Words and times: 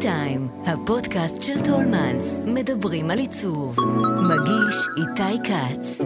טיים, 0.00 0.44
הפודקאסט 0.66 1.42
של 1.42 1.60
טולמנס, 1.64 2.40
מדברים 2.46 3.10
על 3.10 3.18
עיצוב. 3.18 3.76
מגיש 4.22 4.76
איתי 4.96 5.48
כץ. 5.48 6.00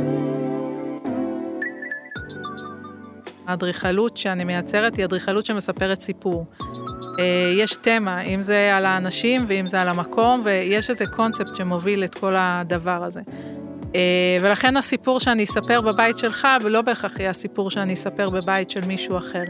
האדריכלות 3.46 4.16
שאני 4.16 4.45
מייצרת 4.45 4.96
היא 4.96 5.04
אדריכלות 5.04 5.46
שמספרת 5.46 6.00
סיפור. 6.00 6.46
אה, 7.18 7.53
יש 7.58 7.76
תמה, 7.80 8.22
אם 8.22 8.42
זה 8.42 8.76
על 8.76 8.87
האנשים 8.87 9.45
ואם 9.48 9.66
זה 9.66 9.80
על 9.80 9.89
המקום, 9.89 10.43
ויש 10.45 10.91
איזה 10.91 11.07
קונספט 11.07 11.57
שמוביל 11.57 12.04
את 12.04 12.14
כל 12.14 12.34
הדבר 12.38 13.04
הזה. 13.04 13.20
אה, 13.95 14.36
ולכן 14.41 14.77
הסיפור 14.77 15.20
שאני 15.20 15.45
אספר 15.45 15.80
בבית 15.80 16.18
שלך, 16.18 16.48
ולא 16.62 16.82
בהכרח 16.82 17.18
יהיה 17.18 17.30
הסיפור 17.30 17.70
שאני 17.70 17.95
אספר 17.95 18.30
בבית 18.30 18.70
של 18.70 18.80
מישהו 18.86 19.16
אחר. 19.16 19.45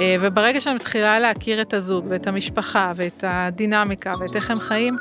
אה, 0.00 0.16
וברגע 0.20 0.60
שאני 0.60 0.74
מתחילה 0.74 1.18
להכיר 1.18 1.62
את 1.62 1.74
הזוג 1.74 2.06
ואת 2.08 2.26
המשפחה 2.26 2.92
ואת 2.96 3.24
הדינמיקה 3.26 4.12
ואת 4.20 4.36
איך 4.36 4.50
הם 4.50 4.60
חיים, 4.60 4.96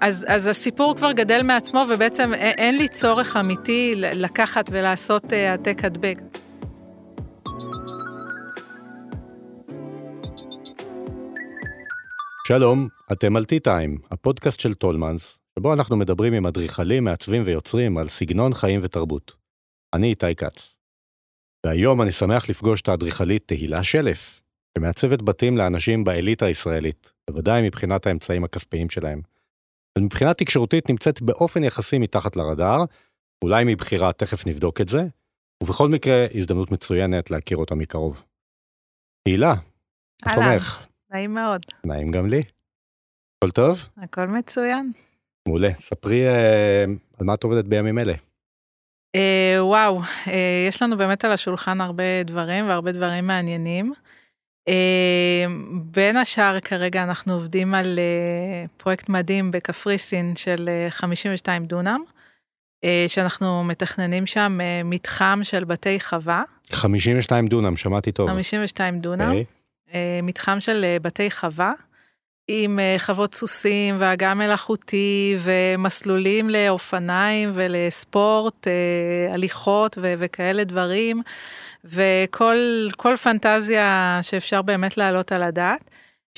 אז, 0.00 0.26
אז 0.28 0.46
הסיפור 0.46 0.96
כבר 0.96 1.12
גדל 1.12 1.42
מעצמו 1.42 1.84
ובעצם 1.90 2.34
אין 2.34 2.76
לי 2.76 2.88
צורך 2.88 3.36
אמיתי 3.36 3.94
לקחת 3.96 4.70
ולעשות 4.72 5.32
העתק 5.32 5.84
הדבק. 5.84 6.18
שלום, 12.48 12.88
אתם 13.12 13.36
על 13.36 13.42
T-Time, 13.42 14.06
הפודקאסט 14.10 14.60
של 14.60 14.74
טולמנס, 14.74 15.38
שבו 15.58 15.72
אנחנו 15.72 15.96
מדברים 15.96 16.32
עם 16.32 16.46
אדריכלים, 16.46 17.04
מעצבים 17.04 17.42
ויוצרים 17.46 17.98
על 17.98 18.08
סגנון 18.08 18.54
חיים 18.54 18.80
ותרבות. 18.82 19.36
אני 19.94 20.10
איתי 20.10 20.34
כץ. 20.34 20.76
והיום 21.66 22.02
אני 22.02 22.12
שמח 22.12 22.50
לפגוש 22.50 22.80
את 22.80 22.88
האדריכלית 22.88 23.42
תהילה 23.46 23.82
שלף, 23.82 24.42
שמעצבת 24.78 25.22
בתים 25.22 25.56
לאנשים 25.56 26.04
באליטה 26.04 26.46
הישראלית, 26.46 27.12
בוודאי 27.30 27.62
מבחינת 27.62 28.06
האמצעים 28.06 28.44
הכספיים 28.44 28.90
שלהם. 28.90 29.20
ומבחינה 29.98 30.34
תקשורתית 30.34 30.90
נמצאת 30.90 31.22
באופן 31.22 31.64
יחסי 31.64 31.98
מתחת 31.98 32.36
לרדאר, 32.36 32.84
אולי 33.44 33.64
מבחירה 33.64 34.12
תכף 34.12 34.46
נבדוק 34.46 34.80
את 34.80 34.88
זה, 34.88 35.02
ובכל 35.62 35.88
מקרה 35.88 36.26
הזדמנות 36.34 36.70
מצוינת 36.70 37.30
להכיר 37.30 37.56
אותה 37.56 37.74
מקרוב. 37.74 38.24
תהילה, 39.24 39.54
מה 40.26 40.32
שלומך? 40.34 40.86
נעים 41.10 41.34
מאוד. 41.34 41.60
נעים 41.84 42.10
גם 42.10 42.26
לי. 42.26 42.40
הכל 43.38 43.50
טוב? 43.50 43.88
הכל 43.96 44.26
מצוין. 44.26 44.92
מעולה. 45.48 45.70
ספרי 45.74 46.26
אה, 46.26 46.84
על 47.18 47.26
מה 47.26 47.34
את 47.34 47.44
עובדת 47.44 47.64
בימים 47.64 47.98
אלה. 47.98 48.14
אה, 49.14 49.56
וואו, 49.60 50.00
אה, 50.28 50.66
יש 50.68 50.82
לנו 50.82 50.96
באמת 50.96 51.24
על 51.24 51.32
השולחן 51.32 51.80
הרבה 51.80 52.22
דברים 52.24 52.68
והרבה 52.68 52.92
דברים 52.92 53.26
מעניינים. 53.26 53.92
אה, 54.68 55.46
בין 55.72 56.16
השאר 56.16 56.60
כרגע 56.60 57.02
אנחנו 57.02 57.34
עובדים 57.34 57.74
על 57.74 57.98
אה, 57.98 58.64
פרויקט 58.76 59.08
מדהים 59.08 59.50
בקפריסין 59.50 60.36
של 60.36 60.68
אה, 60.68 60.90
52 60.90 61.64
דונם, 61.64 62.00
אה, 62.84 63.04
שאנחנו 63.08 63.64
מתכננים 63.64 64.26
שם 64.26 64.58
אה, 64.60 64.82
מתחם 64.84 65.40
של 65.42 65.64
בתי 65.64 66.00
חווה. 66.00 66.42
52 66.72 67.46
דונם, 67.46 67.76
שמעתי 67.76 68.12
טוב. 68.12 68.28
52 68.30 69.00
דונם. 69.00 69.32
Okay. 69.32 69.58
אה, 69.94 70.20
מתחם 70.22 70.60
של 70.60 70.84
אה, 70.84 70.96
בתי 71.02 71.30
חווה, 71.30 71.72
עם 72.48 72.78
אה, 72.78 72.96
חוות 72.98 73.34
סוסים 73.34 73.96
ואגם 73.98 74.38
מלאכותי 74.38 75.36
ומסלולים 75.40 76.50
לאופניים 76.50 77.50
ולספורט, 77.54 78.66
הליכות 79.32 79.98
ו- 80.02 80.14
וכאלה 80.18 80.64
דברים, 80.64 81.22
וכל 81.84 83.16
פנטזיה 83.22 84.18
שאפשר 84.22 84.62
באמת 84.62 84.96
להעלות 84.96 85.32
על 85.32 85.42
הדעת. 85.42 85.80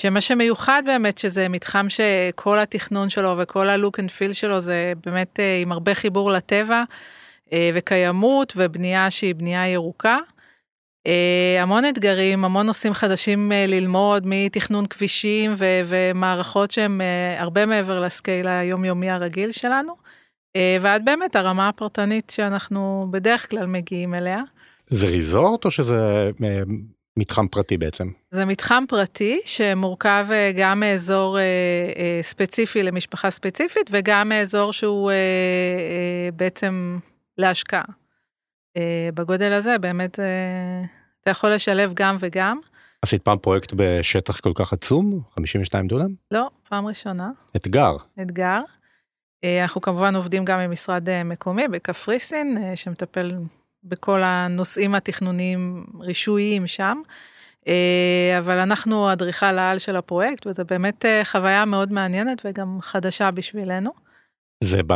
שמה 0.01 0.21
שמיוחד 0.21 0.83
באמת 0.87 1.19
שזה 1.19 1.49
מתחם 1.49 1.87
שכל 1.89 2.59
התכנון 2.59 3.11
שלו 3.11 3.35
וכל 3.39 3.69
ה 3.69 3.75
look 3.75 4.01
and 4.01 4.11
feel 4.11 4.33
שלו 4.33 4.61
זה 4.61 4.93
באמת 5.07 5.39
עם 5.63 5.73
הרבה 5.73 5.95
חיבור 5.95 6.31
לטבע 6.31 6.83
וקיימות 7.75 8.53
ובנייה 8.57 9.11
שהיא 9.11 9.35
בנייה 9.35 9.69
ירוקה. 9.69 10.19
אה, 11.09 11.63
המון 11.63 11.85
אתגרים, 11.85 12.45
המון 12.45 12.67
נושאים 12.67 12.93
חדשים 12.93 13.53
אה, 13.53 13.71
ללמוד 13.71 14.23
מתכנון 14.27 14.87
כבישים 14.87 15.53
ו- 15.57 15.81
ומערכות 15.87 16.71
שהם 16.71 17.01
אה, 17.01 17.41
הרבה 17.43 17.67
מעבר 17.67 18.01
ל 18.01 18.09
scale 18.09 18.49
היומיומי 18.49 19.11
הרגיל 19.11 19.53
שלנו, 19.53 19.93
ועד 20.81 21.05
באמת 21.05 21.37
הרמה 21.37 21.69
הפרטנית 21.69 22.31
שאנחנו 22.31 23.07
בדרך 23.11 23.51
כלל 23.51 23.67
מגיעים 23.67 24.15
אליה. 24.15 24.43
זה 24.91 25.07
ריזורט 25.07 25.65
או 25.65 25.71
שזה 25.71 26.31
מתחם 27.17 27.49
פרטי 27.49 27.77
בעצם? 27.77 28.09
זה 28.31 28.45
מתחם 28.45 28.85
פרטי 28.89 29.41
שמורכב 29.45 30.27
גם 30.59 30.81
מאזור 30.81 31.39
ספציפי 32.23 32.83
למשפחה 32.83 33.31
ספציפית 33.31 33.91
וגם 33.91 34.29
מאזור 34.29 34.73
שהוא 34.73 35.11
בעצם 36.37 36.99
להשקעה. 37.39 38.00
Uh, 38.79 38.81
בגודל 39.15 39.53
הזה 39.53 39.79
באמת 39.79 40.19
uh, 40.19 40.23
אתה 41.23 41.31
יכול 41.31 41.51
לשלב 41.51 41.93
גם 41.95 42.17
וגם. 42.21 42.59
עשית 43.03 43.23
פעם 43.23 43.39
פרויקט 43.39 43.73
בשטח 43.77 44.41
כל 44.41 44.53
כך 44.55 44.73
עצום? 44.73 45.21
52 45.37 45.87
דונם? 45.87 46.15
לא, 46.31 46.51
פעם 46.69 46.87
ראשונה. 46.87 47.31
אתגר. 47.57 47.97
אתגר. 48.23 48.61
Uh, 49.45 49.63
אנחנו 49.63 49.81
כמובן 49.81 50.17
עובדים 50.17 50.45
גם 50.45 50.59
עם 50.59 50.71
משרד 50.71 51.23
מקומי 51.25 51.69
בקפריסין, 51.69 52.59
שמטפל 52.75 53.33
בכל 53.85 54.23
הנושאים 54.23 54.95
התכנוניים 54.95 55.87
רישויים 56.01 56.67
שם. 56.67 57.01
אבל 58.39 58.59
אנחנו 58.59 59.13
אדריכל 59.13 59.59
העל 59.59 59.79
של 59.79 59.97
הפרויקט, 59.97 60.47
וזה 60.47 60.65
באמת 60.65 61.05
חוויה 61.25 61.65
מאוד 61.65 61.93
מעניינת 61.93 62.43
וגם 62.45 62.79
חדשה 62.81 63.31
בשבילנו. 63.31 63.91
זה, 64.65 64.81
ב... 64.87 64.95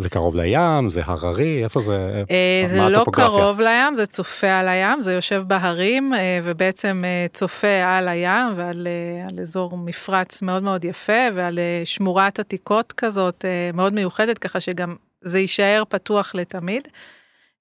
זה 0.00 0.10
קרוב 0.10 0.36
לים, 0.36 0.90
זה 0.90 1.02
הררי, 1.04 1.64
איפה 1.64 1.80
זה? 1.80 2.22
אה, 2.30 2.66
זה 2.68 2.88
לא 2.88 3.04
קרוב 3.12 3.60
לים, 3.60 3.94
זה 3.94 4.06
צופה 4.06 4.58
על 4.58 4.68
הים, 4.68 5.02
זה 5.02 5.12
יושב 5.12 5.42
בהרים 5.46 6.14
אה, 6.14 6.40
ובעצם 6.44 7.02
אה, 7.04 7.26
צופה 7.32 7.82
על 7.84 8.08
הים 8.08 8.52
ועל 8.56 8.88
על 9.28 9.40
אזור 9.40 9.78
מפרץ 9.78 10.42
מאוד 10.42 10.62
מאוד 10.62 10.84
יפה 10.84 11.22
ועל 11.34 11.58
שמורת 11.84 12.38
עתיקות 12.38 12.92
כזאת 12.92 13.44
מאוד 13.74 13.92
מיוחדת, 13.92 14.38
ככה 14.38 14.60
שגם 14.60 14.96
זה 15.22 15.38
יישאר 15.38 15.82
פתוח 15.88 16.34
לתמיד. 16.34 16.88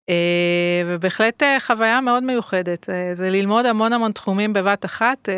אה, 0.10 0.84
ובהחלט 0.86 1.44
אה, 1.44 1.58
חוויה 1.60 2.02
מאוד 2.02 2.24
מיוחדת, 2.24 2.90
אה, 2.90 3.16
זה 3.16 3.30
ללמוד 3.30 3.66
המון 3.66 3.94
המון 3.94 4.12
תחומים 4.12 4.54
בבת 4.54 4.86
אחת, 4.86 5.30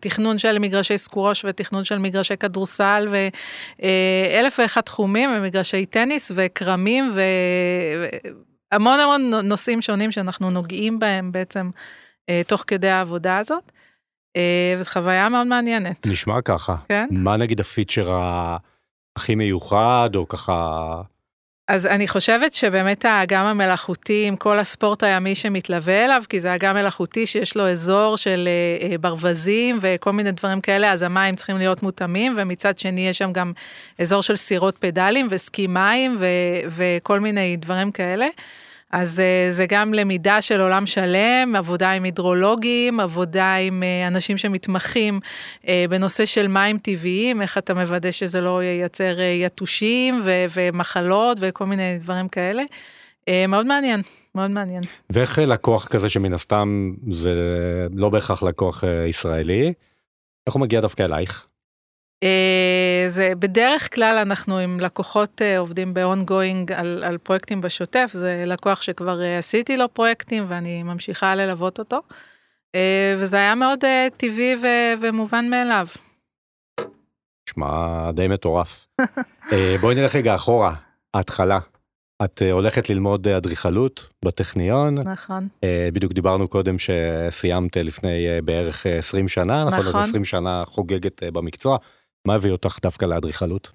תכנון 0.00 0.38
של 0.38 0.58
מגרשי 0.58 0.98
סקווש 0.98 1.44
ותכנון 1.44 1.84
של 1.84 1.98
מגרשי 1.98 2.36
כדורסל 2.36 3.08
ואלף 3.10 4.58
ואחד 4.58 4.80
תחומים 4.80 5.30
ומגרשי 5.36 5.86
טניס 5.86 6.32
וכרמים 6.34 7.12
והמון 8.72 9.00
המון 9.00 9.34
נושאים 9.34 9.82
שונים 9.82 10.12
שאנחנו 10.12 10.50
נוגעים 10.50 10.98
בהם 10.98 11.32
בעצם 11.32 11.70
תוך 12.46 12.64
כדי 12.66 12.88
העבודה 12.88 13.38
הזאת. 13.38 13.72
וזו 14.78 14.90
חוויה 14.90 15.28
מאוד 15.28 15.46
מעניינת. 15.46 16.06
נשמע 16.06 16.42
ככה. 16.44 16.76
כן? 16.88 17.08
מה 17.10 17.36
נגיד 17.36 17.60
הפיצ'ר 17.60 18.20
הכי 19.16 19.34
מיוחד 19.34 20.10
או 20.14 20.28
ככה 20.28 20.82
אז 21.68 21.86
אני 21.86 22.08
חושבת 22.08 22.54
שבאמת 22.54 23.04
האגם 23.04 23.46
המלאכותי 23.46 24.24
עם 24.26 24.36
כל 24.36 24.58
הספורט 24.58 25.02
הימי 25.02 25.34
שמתלווה 25.34 26.04
אליו, 26.04 26.22
כי 26.28 26.40
זה 26.40 26.54
אגם 26.54 26.74
מלאכותי 26.74 27.26
שיש 27.26 27.56
לו 27.56 27.68
אזור 27.68 28.16
של 28.16 28.48
אה, 28.48 28.90
אה, 28.90 28.98
ברווזים 28.98 29.78
וכל 29.80 30.12
מיני 30.12 30.32
דברים 30.32 30.60
כאלה, 30.60 30.92
אז 30.92 31.02
המים 31.02 31.36
צריכים 31.36 31.58
להיות 31.58 31.82
מותאמים, 31.82 32.34
ומצד 32.36 32.78
שני 32.78 33.08
יש 33.08 33.18
שם 33.18 33.32
גם 33.32 33.52
אזור 33.98 34.22
של 34.22 34.36
סירות 34.36 34.76
פדלים 34.78 35.26
וסקי 35.30 35.66
מים 35.66 36.16
ו- 36.18 36.26
וכל 36.68 37.20
מיני 37.20 37.56
דברים 37.56 37.92
כאלה. 37.92 38.26
אז 38.92 39.20
אה, 39.20 39.48
זה 39.50 39.66
גם 39.68 39.94
למידה 39.94 40.42
של 40.42 40.60
עולם 40.60 40.86
שלם, 40.86 41.56
עבודה 41.56 41.90
עם 41.90 42.04
הידרולוגים, 42.04 43.00
עבודה 43.00 43.54
עם 43.54 43.82
אה, 43.82 44.06
אנשים 44.06 44.38
שמתמחים 44.38 45.20
אה, 45.68 45.84
בנושא 45.90 46.24
של 46.24 46.48
מים 46.48 46.78
טבעיים, 46.78 47.42
איך 47.42 47.58
אתה 47.58 47.74
מוודא 47.74 48.10
שזה 48.10 48.40
לא 48.40 48.62
ייצר 48.62 49.16
יתושים 49.20 50.20
ומחלות 50.54 51.38
וכל 51.40 51.66
מיני 51.66 51.98
דברים 51.98 52.28
כאלה. 52.28 52.62
מאוד 53.48 53.66
מעניין. 53.66 54.02
מאוד 54.34 54.50
מעניין. 54.50 54.82
ואיך 55.10 55.38
לקוח 55.38 55.86
כזה 55.88 56.08
שמן 56.08 56.32
הסתם 56.32 56.94
זה 57.10 57.34
לא 57.94 58.08
בהכרח 58.08 58.42
לקוח 58.42 58.84
ישראלי, 59.08 59.72
איך 60.46 60.54
הוא 60.54 60.60
מגיע 60.60 60.80
דווקא 60.80 61.02
אלייך? 61.02 61.46
אה, 62.22 63.06
זה 63.08 63.32
בדרך 63.38 63.94
כלל 63.94 64.18
אנחנו 64.22 64.58
עם 64.58 64.80
לקוחות 64.80 65.42
אה, 65.42 65.58
עובדים 65.58 65.94
ב-ongoing 65.94 66.74
על, 66.74 67.04
על 67.04 67.18
פרויקטים 67.18 67.60
בשוטף, 67.60 68.10
זה 68.12 68.44
לקוח 68.46 68.82
שכבר 68.82 69.22
אה, 69.22 69.38
עשיתי 69.38 69.76
לו 69.76 69.94
פרויקטים 69.94 70.44
ואני 70.48 70.82
ממשיכה 70.82 71.34
ללוות 71.34 71.78
אותו. 71.78 72.00
וזה 73.18 73.36
היה 73.36 73.54
מאוד 73.54 73.78
טבעי 74.16 74.56
ו- 74.62 75.02
ומובן 75.02 75.48
מאליו. 75.50 75.86
נשמע 77.48 78.10
די 78.12 78.28
מטורף. 78.28 78.86
בואי 79.80 79.94
נלך 79.94 80.16
רגע 80.16 80.34
אחורה, 80.34 80.74
ההתחלה. 81.14 81.58
את 82.24 82.42
הולכת 82.52 82.90
ללמוד 82.90 83.28
אדריכלות 83.28 84.08
בטכניון. 84.24 84.94
נכון. 84.98 85.48
בדיוק 85.92 86.12
דיברנו 86.12 86.48
קודם 86.48 86.76
שסיימת 86.78 87.76
לפני 87.76 88.26
בערך 88.44 88.86
20 88.86 89.28
שנה, 89.28 89.64
נכון? 89.64 89.78
נכון. 89.78 90.00
20 90.00 90.24
שנה 90.24 90.62
חוגגת 90.66 91.22
במקצוע. 91.22 91.78
מה 92.26 92.34
הביא 92.34 92.50
אותך 92.50 92.78
דווקא 92.82 93.04
לאדריכלות? 93.04 93.72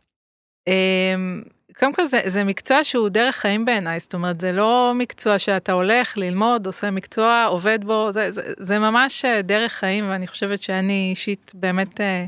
אמ, 0.67 1.41
קודם 1.79 1.93
כל 1.93 2.05
זה, 2.05 2.19
זה 2.25 2.43
מקצוע 2.43 2.83
שהוא 2.83 3.09
דרך 3.09 3.35
חיים 3.35 3.65
בעיניי, 3.65 3.99
זאת 3.99 4.13
אומרת 4.13 4.41
זה 4.41 4.51
לא 4.51 4.93
מקצוע 4.95 5.39
שאתה 5.39 5.71
הולך 5.71 6.17
ללמוד, 6.17 6.65
עושה 6.65 6.91
מקצוע, 6.91 7.45
עובד 7.49 7.79
בו, 7.83 8.11
זה, 8.11 8.31
זה, 8.31 8.53
זה 8.57 8.79
ממש 8.79 9.25
אה, 9.25 9.41
דרך 9.41 9.73
חיים 9.73 10.09
ואני 10.09 10.27
חושבת 10.27 10.61
שאני 10.61 11.07
אישית 11.09 11.51
באמת 11.53 12.01
אה, 12.01 12.25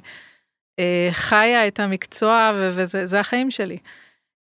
אה, 0.79 1.09
חיה 1.11 1.67
את 1.67 1.79
המקצוע 1.79 2.51
ו, 2.55 2.71
וזה 2.75 3.19
החיים 3.19 3.51
שלי. 3.51 3.77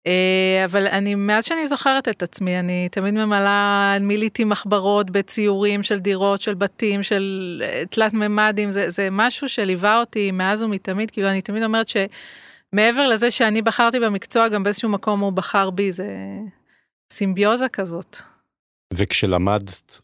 אה, 0.08 0.66
אבל 0.66 0.88
אני, 0.88 1.16
מאז 1.16 1.46
שאני 1.46 1.68
זוכרת 1.68 2.08
את 2.08 2.24
עצמי, 2.24 2.60
אני 2.60 2.90
תמיד 2.92 3.14
ממלאה, 3.14 3.98
מילאתי 4.02 4.44
מחברות 4.44 5.10
בציורים 5.10 5.84
של 5.84 6.00
דירות, 6.00 6.42
של 6.42 6.54
בתים, 6.54 7.04
של 7.04 7.64
אה, 7.66 7.84
תלת 7.90 8.14
ממדים, 8.14 8.72
זה, 8.72 8.90
זה 8.90 9.08
משהו 9.12 9.50
שליווה 9.50 10.00
אותי 10.00 10.32
מאז 10.32 10.64
ומתמיד, 10.64 11.12
כאילו 11.12 11.30
אני 11.30 11.42
תמיד 11.42 11.64
אומרת 11.64 11.88
שמעבר 11.88 13.08
לזה 13.08 13.32
שאני 13.32 13.62
בחרתי 13.62 14.00
במקצוע, 14.00 14.48
גם 14.48 14.64
באיזשהו 14.64 14.90
מקום 14.90 15.20
הוא 15.20 15.32
בחר 15.32 15.70
בי, 15.70 15.92
זה 15.92 16.08
סימביוזה 17.14 17.70
כזאת. 17.70 18.18
וכשלמדת, 18.94 20.02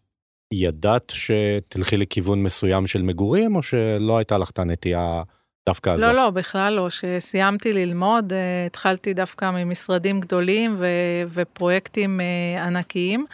ידעת 0.54 1.14
שתלכי 1.16 1.98
לכיוון 1.98 2.44
מסוים 2.44 2.88
של 2.88 3.02
מגורים, 3.02 3.56
או 3.56 3.64
שלא 3.64 4.18
הייתה 4.18 4.38
לך 4.38 4.50
את 4.50 4.60
הנטייה? 4.60 5.24
דווקא 5.68 5.90
לא, 5.90 6.12
לא, 6.12 6.30
בכלל 6.30 6.74
לא. 6.74 6.88
כשסיימתי 6.90 7.74
ללמוד, 7.74 8.34
אה, 8.34 8.66
התחלתי 8.66 9.14
דווקא 9.14 9.52
ממשרדים 9.52 10.20
גדולים 10.20 10.76
ו- 10.78 10.86
ופרויקטים 11.34 12.22
אה, 12.22 12.64
ענקיים. 12.64 13.26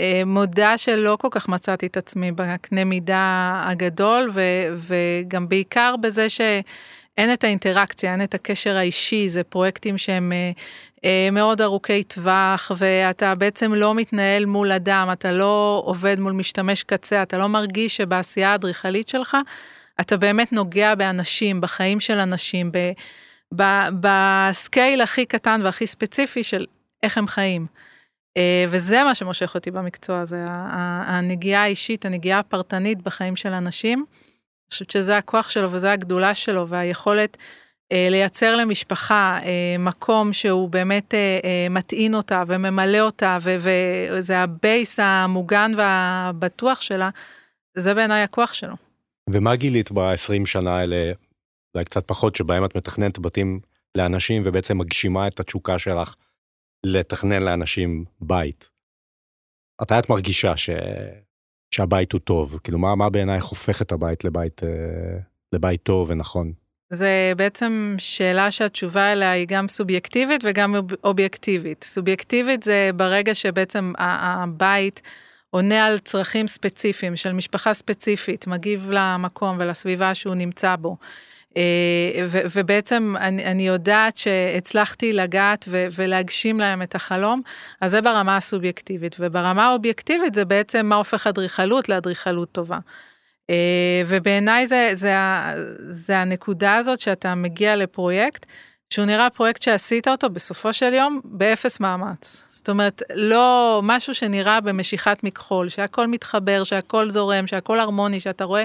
אה, 0.00 0.22
מודה 0.26 0.78
שלא 0.78 1.16
כל 1.20 1.28
כך 1.30 1.48
מצאתי 1.48 1.86
את 1.86 1.96
עצמי 1.96 2.32
בקנה 2.32 2.84
מידה 2.84 3.60
הגדול, 3.66 4.30
ו- 4.32 4.76
וגם 4.78 5.48
בעיקר 5.48 5.94
בזה 6.00 6.28
שאין 6.28 7.32
את 7.32 7.44
האינטראקציה, 7.44 8.12
אין 8.12 8.22
את 8.22 8.34
הקשר 8.34 8.76
האישי, 8.76 9.28
זה 9.28 9.44
פרויקטים 9.44 9.98
שהם 9.98 10.32
מאוד 11.32 11.60
ארוכי 11.60 12.02
טווח, 12.02 12.72
ואתה 12.76 13.34
בעצם 13.34 13.74
לא 13.74 13.94
מתנהל 13.94 14.44
מול 14.44 14.72
אדם, 14.72 15.08
אתה 15.12 15.32
לא 15.32 15.82
עובד 15.84 16.18
מול 16.20 16.32
משתמש 16.32 16.82
קצה, 16.82 17.22
אתה 17.22 17.38
לא 17.38 17.46
מרגיש 17.46 17.96
שבעשייה 17.96 18.52
האדריכלית 18.52 19.08
שלך, 19.08 19.36
אתה 20.00 20.16
באמת 20.16 20.52
נוגע 20.52 20.94
באנשים, 20.94 21.60
בחיים 21.60 22.00
של 22.00 22.18
אנשים, 22.18 22.70
ב 24.00 24.17
scale 24.17 25.00
הכי 25.00 25.26
קטן 25.26 25.60
והכי 25.64 25.86
ספציפי 25.86 26.44
של 26.44 26.66
איך 27.02 27.18
הם 27.18 27.26
חיים. 27.26 27.66
אה, 28.36 28.64
וזה 28.68 29.04
מה 29.04 29.14
שמושך 29.14 29.54
אותי 29.54 29.70
במקצוע 29.70 30.20
הזה, 30.20 30.44
הנגיעה 31.06 31.62
האישית, 31.62 32.04
הנגיעה 32.04 32.38
הפרטנית 32.38 33.02
בחיים 33.02 33.36
של 33.36 33.52
אנשים. 33.52 33.98
אני 33.98 34.70
חושבת 34.70 34.90
שזה 34.90 35.18
הכוח 35.18 35.48
שלו 35.48 35.72
וזה 35.72 35.92
הגדולה 35.92 36.34
שלו 36.34 36.68
והיכולת 36.68 37.36
אה, 37.92 38.06
לייצר 38.10 38.56
למשפחה 38.56 39.38
אה, 39.42 39.78
מקום 39.78 40.32
שהוא 40.32 40.68
באמת 40.68 41.14
מטעין 41.70 42.14
אותה 42.14 42.42
וממלא 42.46 43.00
אותה 43.00 43.38
וזה 43.40 44.38
ה 44.38 44.50
base 44.50 45.00
המוגן 45.00 45.72
והבטוח 45.76 46.80
שלה, 46.80 47.10
זה 47.78 47.94
בעיניי 47.94 48.22
הכוח 48.22 48.52
שלו. 48.52 48.85
ומה 49.30 49.56
גילית 49.56 49.92
ב-20 49.92 50.46
שנה 50.46 50.78
האלה, 50.78 51.12
אולי 51.74 51.84
קצת 51.84 52.08
פחות, 52.08 52.36
שבהם 52.36 52.64
את 52.64 52.76
מתכננת 52.76 53.18
בתים 53.18 53.60
לאנשים 53.96 54.42
ובעצם 54.44 54.78
מגשימה 54.78 55.26
את 55.26 55.40
התשוקה 55.40 55.78
שלך 55.78 56.14
לתכנן 56.86 57.42
לאנשים 57.42 58.04
בית? 58.20 58.70
מתי 59.82 59.98
את 59.98 60.10
מרגישה 60.10 60.56
ש... 60.56 60.70
שהבית 61.74 62.12
הוא 62.12 62.20
טוב? 62.20 62.58
כאילו, 62.64 62.78
מה, 62.78 62.94
מה 62.94 63.10
בעינייך 63.10 63.44
הופך 63.44 63.82
את 63.82 63.92
הבית 63.92 64.24
לבית, 64.24 64.64
אה, 64.64 65.18
לבית 65.52 65.82
טוב 65.82 66.10
ונכון? 66.10 66.52
זה 66.92 67.32
בעצם 67.36 67.94
שאלה 67.98 68.50
שהתשובה 68.50 69.12
אליה 69.12 69.30
היא 69.30 69.46
גם 69.48 69.68
סובייקטיבית 69.68 70.40
וגם 70.44 70.74
אובייקטיבית. 71.04 71.84
סובייקטיבית 71.84 72.62
זה 72.62 72.90
ברגע 72.96 73.34
שבעצם 73.34 73.92
הבית... 73.98 75.02
עונה 75.50 75.86
על 75.86 75.98
צרכים 75.98 76.48
ספציפיים 76.48 77.16
של 77.16 77.32
משפחה 77.32 77.74
ספציפית, 77.74 78.46
מגיב 78.46 78.90
למקום 78.90 79.56
ולסביבה 79.60 80.14
שהוא 80.14 80.34
נמצא 80.34 80.76
בו. 80.76 80.96
אה, 81.56 82.26
ובעצם 82.54 83.14
אני, 83.18 83.44
אני 83.44 83.66
יודעת 83.66 84.16
שהצלחתי 84.16 85.12
לגעת 85.12 85.68
ולהגשים 85.68 86.60
להם 86.60 86.82
את 86.82 86.94
החלום, 86.94 87.42
אז 87.80 87.90
זה 87.90 88.00
ברמה 88.00 88.36
הסובייקטיבית, 88.36 89.16
וברמה 89.20 89.66
האובייקטיבית 89.66 90.34
זה 90.34 90.44
בעצם 90.44 90.86
מה 90.86 90.96
הופך 90.96 91.26
אדריכלות 91.26 91.88
לאדריכלות 91.88 92.52
טובה. 92.52 92.78
אה, 93.50 94.02
ובעיניי 94.06 94.66
זה, 94.66 94.90
זה, 94.92 95.14
זה 95.90 96.18
הנקודה 96.18 96.76
הזאת 96.76 97.00
שאתה 97.00 97.34
מגיע 97.34 97.76
לפרויקט, 97.76 98.46
שהוא 98.90 99.06
נראה 99.06 99.30
פרויקט 99.30 99.62
שעשית 99.62 100.08
אותו 100.08 100.30
בסופו 100.30 100.72
של 100.72 100.94
יום 100.94 101.20
באפס 101.24 101.80
מאמץ. 101.80 102.42
זאת 102.52 102.68
אומרת, 102.68 103.02
לא 103.14 103.80
משהו 103.82 104.14
שנראה 104.14 104.60
במשיכת 104.60 105.18
מכחול, 105.22 105.68
שהכל 105.68 106.06
מתחבר, 106.06 106.64
שהכל 106.64 107.10
זורם, 107.10 107.46
שהכל 107.46 107.80
הרמוני, 107.80 108.20
שאתה 108.20 108.44
רואה 108.44 108.64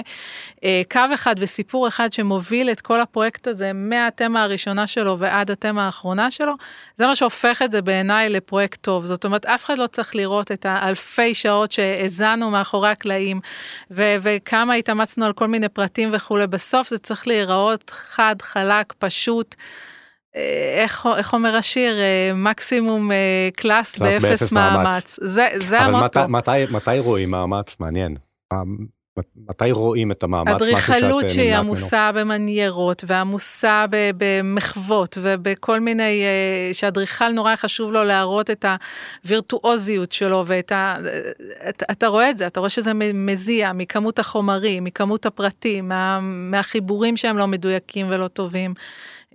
אה, 0.64 0.82
קו 0.90 1.00
אחד 1.14 1.34
וסיפור 1.38 1.88
אחד 1.88 2.12
שמוביל 2.12 2.70
את 2.70 2.80
כל 2.80 3.00
הפרויקט 3.00 3.46
הזה 3.46 3.72
מהתמה 3.72 4.42
הראשונה 4.42 4.86
שלו 4.86 5.18
ועד 5.18 5.50
התמה 5.50 5.86
האחרונה 5.86 6.30
שלו, 6.30 6.54
זה 6.96 7.06
מה 7.06 7.16
שהופך 7.16 7.62
את 7.62 7.72
זה 7.72 7.82
בעיניי 7.82 8.28
לפרויקט 8.28 8.82
טוב. 8.82 9.06
זאת 9.06 9.24
אומרת, 9.24 9.46
אף 9.46 9.64
אחד 9.64 9.78
לא 9.78 9.86
צריך 9.86 10.16
לראות 10.16 10.52
את 10.52 10.66
האלפי 10.68 11.34
שעות 11.34 11.72
שהזענו 11.72 12.50
מאחורי 12.50 12.88
הקלעים, 12.88 13.40
ו- 13.90 14.16
וכמה 14.22 14.74
התאמצנו 14.74 15.26
על 15.26 15.32
כל 15.32 15.46
מיני 15.46 15.68
פרטים 15.68 16.08
וכולי, 16.12 16.46
בסוף 16.46 16.88
זה 16.88 16.98
צריך 16.98 17.26
להיראות 17.26 17.90
חד, 17.90 18.36
חלק, 18.42 18.92
פשוט. 18.98 19.54
איך, 20.82 21.06
איך 21.16 21.32
אומר 21.32 21.56
השיר, 21.56 21.98
אה, 21.98 22.30
מקסימום 22.34 23.12
אה, 23.12 23.48
class, 23.56 23.98
באפס 23.98 24.52
מאמץ. 24.52 25.18
זה, 25.22 25.48
זה 25.56 25.80
המוטו. 25.80 26.20
אבל 26.20 26.28
מתי, 26.28 26.58
מתי, 26.68 26.72
מתי 26.72 26.98
רואים 26.98 27.30
מאמץ? 27.30 27.76
מעניין. 27.80 28.16
מתי 29.48 29.70
רואים 29.70 30.12
את 30.12 30.22
המאמץ? 30.22 30.52
אדריכלות 30.52 31.28
שהיא 31.28 31.56
עמוסה 31.56 32.10
במניירות 32.14 33.04
ועמוסה 33.06 33.84
במחוות 33.90 35.18
ובכל 35.22 35.80
מיני, 35.80 36.22
שאדריכל 36.72 37.28
נורא 37.28 37.56
חשוב 37.56 37.92
לו 37.92 38.04
להראות 38.04 38.50
את 38.50 38.64
הווירטואוזיות 39.24 40.12
שלו 40.12 40.44
ואת 40.46 40.72
ה... 40.72 40.96
אתה, 41.68 41.84
אתה 41.90 42.06
רואה 42.06 42.30
את 42.30 42.38
זה, 42.38 42.46
אתה 42.46 42.60
רואה 42.60 42.70
שזה 42.70 42.92
מזיע 43.14 43.72
מכמות 43.72 44.18
החומרים, 44.18 44.84
מכמות 44.84 45.26
הפרטים, 45.26 45.88
מה, 45.88 46.20
מהחיבורים 46.22 47.16
שהם 47.16 47.38
לא 47.38 47.46
מדויקים 47.46 48.06
ולא 48.10 48.28
טובים. 48.28 48.74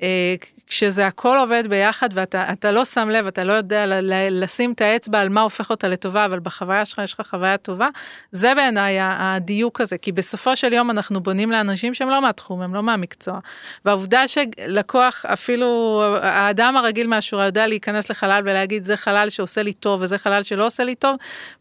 אה, 0.02 0.36
כשזה 0.68 1.08
הכל 1.08 1.38
עובד 1.38 1.64
ביחד 1.70 2.10
ואתה 2.14 2.72
לא 2.72 2.86
שם 2.86 3.10
לב, 3.10 3.28
אתה 3.28 3.44
לא 3.44 3.54
יודע 3.54 3.86
לשים 4.32 4.72
את 4.72 4.82
האצבע 4.82 5.20
על 5.20 5.30
מה 5.30 5.42
הופך 5.42 5.70
אותה 5.70 5.88
לטובה, 5.88 6.26
אבל 6.26 6.40
בחוויה 6.40 6.86
שלך 6.86 7.02
יש 7.04 7.14
לך 7.14 7.28
חוויה 7.30 7.58
טובה, 7.58 7.88
זה 8.32 8.56
בעיניי 8.56 8.98
הדיוק 9.02 9.82
הזה, 9.82 9.98
כי 9.98 10.12
בסופו 10.12 10.56
של 10.56 10.74
יום 10.74 10.92
אנחנו 10.92 11.20
בונים 11.20 11.52
לאנשים 11.52 11.94
שהם 11.94 12.10
לא 12.10 12.22
מהתחום, 12.22 12.62
הם 12.62 12.76
לא 12.76 12.84
מהמקצוע. 12.84 13.40
והעובדה 13.86 14.28
שלקוח, 14.28 15.26
אפילו 15.26 16.02
האדם 16.22 16.78
הרגיל 16.78 17.08
מהשורה 17.08 17.46
יודע 17.46 17.68
להיכנס 17.68 18.10
לחלל 18.10 18.42
ולהגיד 18.46 18.86
זה 18.86 18.98
חלל 18.98 19.30
שעושה 19.30 19.64
לי 19.64 19.74
טוב 19.74 20.02
וזה 20.02 20.18
חלל 20.18 20.44
שלא 20.44 20.66
עושה 20.66 20.84
לי 20.84 20.96
טוב, 20.96 21.16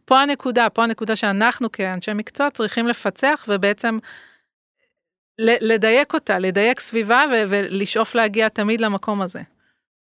פה 0.05 0.21
הנקודה, 0.21 0.69
פה 0.69 0.85
הנקודה 0.85 1.17
שאנחנו 1.17 1.73
כאנשי 1.73 2.13
מקצוע 2.15 2.51
צריכים 2.51 2.89
לפצח 2.89 3.45
ובעצם 3.49 3.99
לדייק 5.41 6.15
אותה, 6.15 6.39
לדייק 6.39 6.81
סביבה 6.81 7.25
ולשאוף 7.49 8.15
להגיע 8.15 8.49
תמיד 8.49 8.81
למקום 8.81 9.23
הזה. 9.23 9.41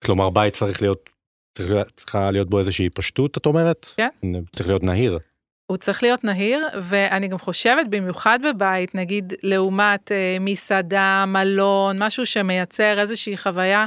כלומר 0.04 0.30
בית 0.30 0.54
צריך 0.54 0.82
להיות, 0.82 1.10
צריך, 1.58 1.72
צריכה 1.96 2.30
להיות 2.30 2.50
בו 2.50 2.58
איזושהי 2.58 2.90
פשטות 2.90 3.38
את 3.38 3.46
אומרת? 3.46 3.86
כן. 3.96 4.08
צריך 4.52 4.68
להיות 4.68 4.82
נהיר. 4.82 5.18
הוא 5.66 5.76
צריך 5.76 6.02
להיות 6.02 6.24
נהיר 6.24 6.68
ואני 6.82 7.28
גם 7.28 7.38
חושבת 7.38 7.86
במיוחד 7.90 8.38
בבית 8.44 8.94
נגיד 8.94 9.32
לעומת 9.42 10.12
אה, 10.12 10.36
מסעדה 10.40 11.24
מלון 11.26 12.02
משהו 12.02 12.26
שמייצר 12.26 13.00
איזושהי 13.00 13.36
חוויה 13.36 13.86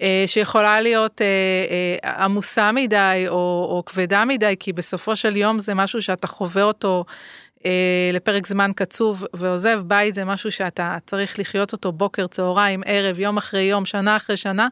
אה, 0.00 0.24
שיכולה 0.26 0.80
להיות 0.80 1.20
אה, 1.22 1.26
אה, 2.04 2.24
עמוסה 2.24 2.72
מדי 2.72 3.24
או, 3.28 3.68
או 3.70 3.82
כבדה 3.86 4.24
מדי 4.24 4.54
כי 4.60 4.72
בסופו 4.72 5.16
של 5.16 5.36
יום 5.36 5.58
זה 5.58 5.74
משהו 5.74 6.02
שאתה 6.02 6.26
חווה 6.26 6.62
אותו 6.62 7.04
לפרק 8.12 8.46
זמן 8.46 8.70
קצוב 8.76 9.24
ועוזב 9.34 9.80
בית 9.86 10.14
זה 10.14 10.24
משהו 10.24 10.52
שאתה 10.52 10.96
צריך 11.06 11.38
לחיות 11.38 11.72
אותו 11.72 11.92
בוקר, 11.92 12.26
צהריים, 12.26 12.82
ערב, 12.86 13.18
יום 13.18 13.36
אחרי 13.36 13.62
יום, 13.62 13.84
שנה 13.84 14.16
אחרי 14.16 14.36
שנה, 14.36 14.68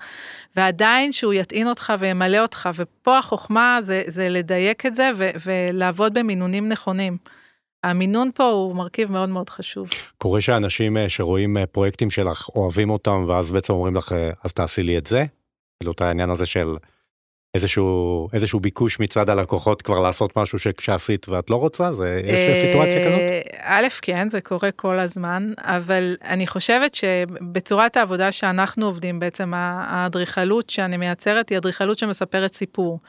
ועדיין 0.57 1.13
שהוא 1.13 1.35
יטעין 1.35 1.69
אותך 1.69 1.93
וימלא 1.99 2.39
אותך, 2.39 2.69
ופה 2.75 3.19
החוכמה 3.19 3.79
זה, 3.83 4.03
זה 4.07 4.29
לדייק 4.29 4.87
את 4.87 4.95
זה 4.95 5.11
ו, 5.17 5.31
ולעבוד 5.47 6.15
במינונים 6.15 6.69
נכונים. 6.69 7.17
המינון 7.85 8.31
פה 8.35 8.45
הוא 8.45 8.77
מרכיב 8.77 9.13
מאוד 9.13 9.29
מאוד 9.29 9.51
חשוב. 9.51 9.89
קורה 10.19 10.41
שאנשים 10.41 10.97
אה, 10.97 11.09
שרואים 11.09 11.57
אה, 11.57 11.67
פרויקטים 11.67 12.11
שלך 12.11 12.49
אוהבים 12.49 12.91
אותם 12.91 13.25
ואז 13.29 13.51
בעצם 13.51 13.73
אומרים 13.73 13.97
לך 13.97 14.15
אז 14.45 14.53
תעשי 14.53 14.83
לי 14.83 14.99
את 14.99 15.07
זה? 15.07 15.25
כאילו 15.81 15.93
את 15.93 16.01
העניין 16.01 16.31
הזה 16.31 16.47
של 16.47 16.77
איזשהו 17.55 18.29
איזשהו 18.33 18.61
ביקוש 18.61 19.01
מצד 19.01 19.29
הלקוחות 19.29 19.83
כבר 19.83 20.01
לעשות 20.01 20.37
משהו 20.37 20.59
שכשעשית 20.59 21.29
ואת 21.29 21.51
לא 21.51 21.57
רוצה 21.57 21.93
זה 21.93 22.21
יש 22.25 22.59
סיטואציה 22.61 23.07
כזאת? 23.07 23.21
א' 23.61 23.87
כן 24.03 24.31
זה 24.31 24.41
קורה 24.41 24.71
כל 24.71 24.99
הזמן 24.99 25.53
אבל 25.59 26.17
אני 26.25 26.47
חושבת 26.47 26.95
שבצורת 26.95 27.97
העבודה 27.97 28.33
שאנחנו 28.33 28.87
עובדים 28.87 29.21
בעצם 29.21 29.53
האדריכלות 29.55 30.71
שאני 30.71 30.97
מייצרת 30.97 31.49
היא 31.49 31.59
אדריכלות 31.59 31.99
שמספרת 31.99 32.55
סיפור. 32.55 33.01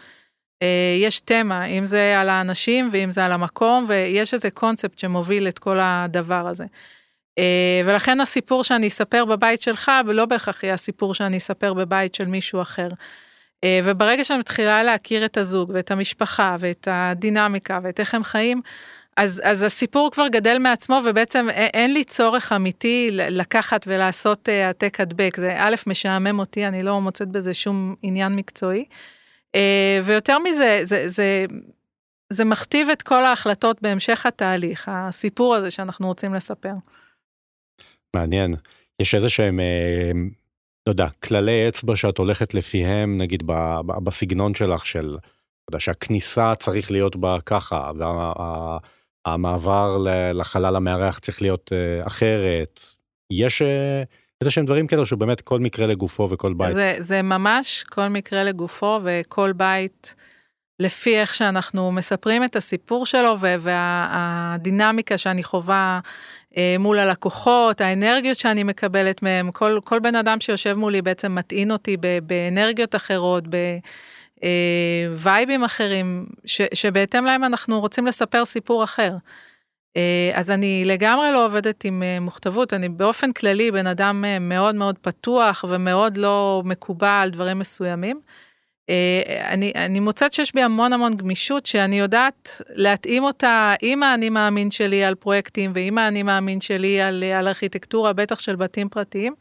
יש 1.01 1.19
תמה 1.19 1.65
אם 1.65 1.85
זה 1.85 2.19
על 2.19 2.29
האנשים 2.29 2.89
ואם 2.91 3.12
זה 3.12 3.25
על 3.25 3.31
המקום 3.31 3.85
ויש 3.88 4.33
איזה 4.33 4.51
קונספט 4.51 4.97
שמוביל 4.97 5.47
את 5.47 5.59
כל 5.59 5.79
הדבר 5.81 6.47
הזה. 6.47 6.65
ולכן 7.85 8.21
הסיפור 8.21 8.63
שאני 8.63 8.88
אספר 8.88 9.25
בבית 9.25 9.62
שלך 9.62 9.91
ולא 10.07 10.25
בהכרח 10.25 10.63
יהיה 10.63 10.73
הסיפור 10.73 11.13
שאני 11.13 11.38
אספר 11.38 11.73
בבית 11.73 12.15
של 12.15 12.25
מישהו 12.25 12.62
אחר. 12.62 12.88
אה, 13.63 13.79
וברגע 13.84 14.24
שאני 14.24 14.39
מתחילה 14.39 14.84
להכיר 14.84 15.25
את 15.25 15.38
הזוג 15.38 15.72
ואת 15.74 15.91
המשפחה 15.91 16.55
ואת 16.60 16.88
הדינמיקה 16.91 17.79
ואת 17.84 18.00
איך 18.00 18.15
הם 18.15 18.24
חיים, 18.24 18.62
אז, 19.17 19.41
אז 19.43 19.63
הסיפור 19.63 20.12
כבר 20.12 20.27
גדל 20.27 20.58
מעצמו 20.58 21.01
ובעצם 21.05 21.50
אין 21.50 21.93
לי 21.93 22.03
צורך 22.03 22.51
אמיתי 22.51 23.10
לקחת 23.12 23.86
ולעשות 23.88 24.50
אה, 24.50 24.67
העתק 24.67 25.00
הדבק, 25.00 25.38
זה 25.39 25.55
א', 25.58 25.75
משעמם 25.88 26.39
אותי, 26.39 26.67
אני 26.67 26.84
לא 26.84 27.01
מוצאת 27.01 27.27
בזה 27.27 27.53
שום 27.53 27.96
עניין 28.01 28.36
מקצועי. 28.36 28.86
אה, 29.55 30.00
ויותר 30.03 30.39
מזה, 30.39 30.79
זה, 30.84 31.08
זה, 31.08 31.46
זה 32.29 32.46
מכתיב 32.46 32.89
את 32.89 33.01
כל 33.01 33.25
ההחלטות 33.25 33.82
בהמשך 33.82 34.25
התהליך, 34.25 34.89
הסיפור 34.91 35.55
הזה 35.55 35.72
שאנחנו 35.72 36.08
רוצים 36.08 36.34
לספר. 36.34 36.74
מעניין. 38.15 38.55
יש 39.00 39.15
איזה 39.15 39.29
שהם 39.29 39.60
לא 40.88 40.92
יודע, 40.92 41.08
כללי 41.24 41.68
אצבע 41.68 41.96
שאת 41.96 42.18
הולכת 42.18 42.54
לפיהם, 42.54 43.18
נגיד 43.18 43.44
בסגנון 44.04 44.56
שלך 44.56 44.86
של, 44.86 45.18
יודע, 45.72 45.80
שהכניסה 45.80 46.56
צריך 46.56 46.92
להיות 46.92 47.16
בה 47.16 47.38
ככה, 47.46 47.92
והמעבר 49.28 49.98
לחלל 50.34 50.75
המארח 50.75 51.20
צריך 51.20 51.42
להיות 51.42 51.72
אה, 51.74 52.08
אחרת. 52.08 52.80
יש 53.32 53.62
אה, 53.62 54.04
איזה 54.42 54.52
שהם 54.52 54.66
דברים 54.66 54.88
כאלו 54.88 55.06
שבאמת 55.06 55.42
כל 55.42 55.60
מקרה 55.60 55.88
לגופו 55.88 56.28
וכל 56.32 56.54
בית. 56.54 56.74
זה, 56.74 56.96
זה 57.00 57.22
ממש 57.22 57.84
כל 57.90 58.08
מקרה 58.08 58.44
לגופו 58.44 59.00
וכל 59.04 59.54
בית. 59.54 60.16
לפי 60.80 61.20
איך 61.20 61.36
שאנחנו 61.36 61.92
מספרים 61.92 62.44
את 62.44 62.56
הסיפור 62.56 63.06
שלו 63.06 63.38
והדינמיקה 63.40 65.18
שאני 65.18 65.44
חווה 65.44 66.00
מול 66.79 67.00
הלקוחות, 67.00 67.81
האנרגיות 67.81 68.39
שאני 68.39 68.63
מקבלת 68.63 69.24
מהם, 69.24 69.51
כל, 69.51 69.79
כל 69.83 70.00
בן 70.00 70.15
אדם 70.15 70.39
שיושב 70.39 70.74
מולי 70.74 71.01
בעצם 71.01 71.36
מטעין 71.36 71.72
אותי 71.72 71.98
באנרגיות 72.24 72.95
אחרות, 72.95 73.43
בווייבים 74.39 75.62
אה, 75.62 75.65
אחרים, 75.65 76.25
ש, 76.45 76.62
שבהתאם 76.74 77.25
להם 77.25 77.43
אנחנו 77.43 77.79
רוצים 77.79 78.07
לספר 78.07 78.45
סיפור 78.45 78.83
אחר. 78.83 79.15
אה, 79.98 80.31
אז 80.33 80.50
אני 80.50 80.83
לגמרי 80.86 81.31
לא 81.31 81.45
עובדת 81.45 81.83
עם 81.83 82.03
מוכתבות, 82.22 82.74
אני 82.74 82.89
באופן 82.89 83.31
כללי 83.31 83.72
בן 83.72 83.88
אדם 83.88 84.25
מאוד 84.41 84.75
מאוד 84.75 84.98
פתוח 84.98 85.65
ומאוד 85.69 86.17
לא 86.17 86.62
מקובע 86.65 87.19
על 87.22 87.29
דברים 87.29 87.60
מסוימים. 87.60 88.22
אה, 88.90 89.50
אני, 89.50 89.72
אני 89.75 90.00
מוצאת 90.00 90.34
שיש 90.34 90.54
בי 90.54 90.62
המון 90.62 90.94
המון 90.94 91.13
גמישות 91.13 91.66
שאני 91.66 92.00
יודעת 92.00 92.62
להתאים 92.70 93.24
אותה 93.24 93.74
עם 93.82 94.04
האני 94.04 94.30
מאמין 94.30 94.72
שלי 94.72 95.04
על 95.04 95.16
פרויקטים 95.16 95.72
ועם 95.75 95.98
האני 95.98 96.24
מאמין 96.24 96.62
שלי 96.62 97.02
על, 97.02 97.24
על 97.24 97.48
ארכיטקטורה, 97.48 98.13
בטח 98.13 98.40
של 98.40 98.56
בתים 98.56 98.90
פרטיים. 98.90 99.36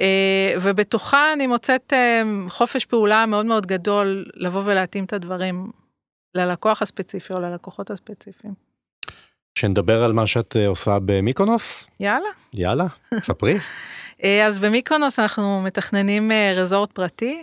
אה, 0.00 0.54
ובתוכה 0.62 1.32
אני 1.32 1.46
מוצאת 1.46 1.92
אה, 1.92 2.22
חופש 2.48 2.84
פעולה 2.84 3.26
מאוד 3.26 3.46
מאוד 3.46 3.66
גדול 3.66 4.24
לבוא 4.34 4.62
ולהתאים 4.64 5.04
את 5.04 5.12
הדברים 5.12 5.70
ללקוח 6.34 6.82
הספציפי 6.82 7.32
או 7.32 7.40
ללקוחות 7.40 7.90
הספציפיים. 7.90 8.54
שנדבר 9.58 10.04
על 10.04 10.12
מה 10.12 10.26
שאת 10.26 10.56
עושה 10.66 10.98
במיקונוס? 11.04 11.90
יאללה. 12.00 12.28
יאללה, 12.54 12.86
ספרי. 13.22 13.58
אה, 14.24 14.46
אז 14.46 14.58
במיקונוס 14.58 15.18
אנחנו 15.18 15.62
מתכננים 15.62 16.32
אה, 16.32 16.52
רזורט 16.56 16.92
פרטי, 16.92 17.42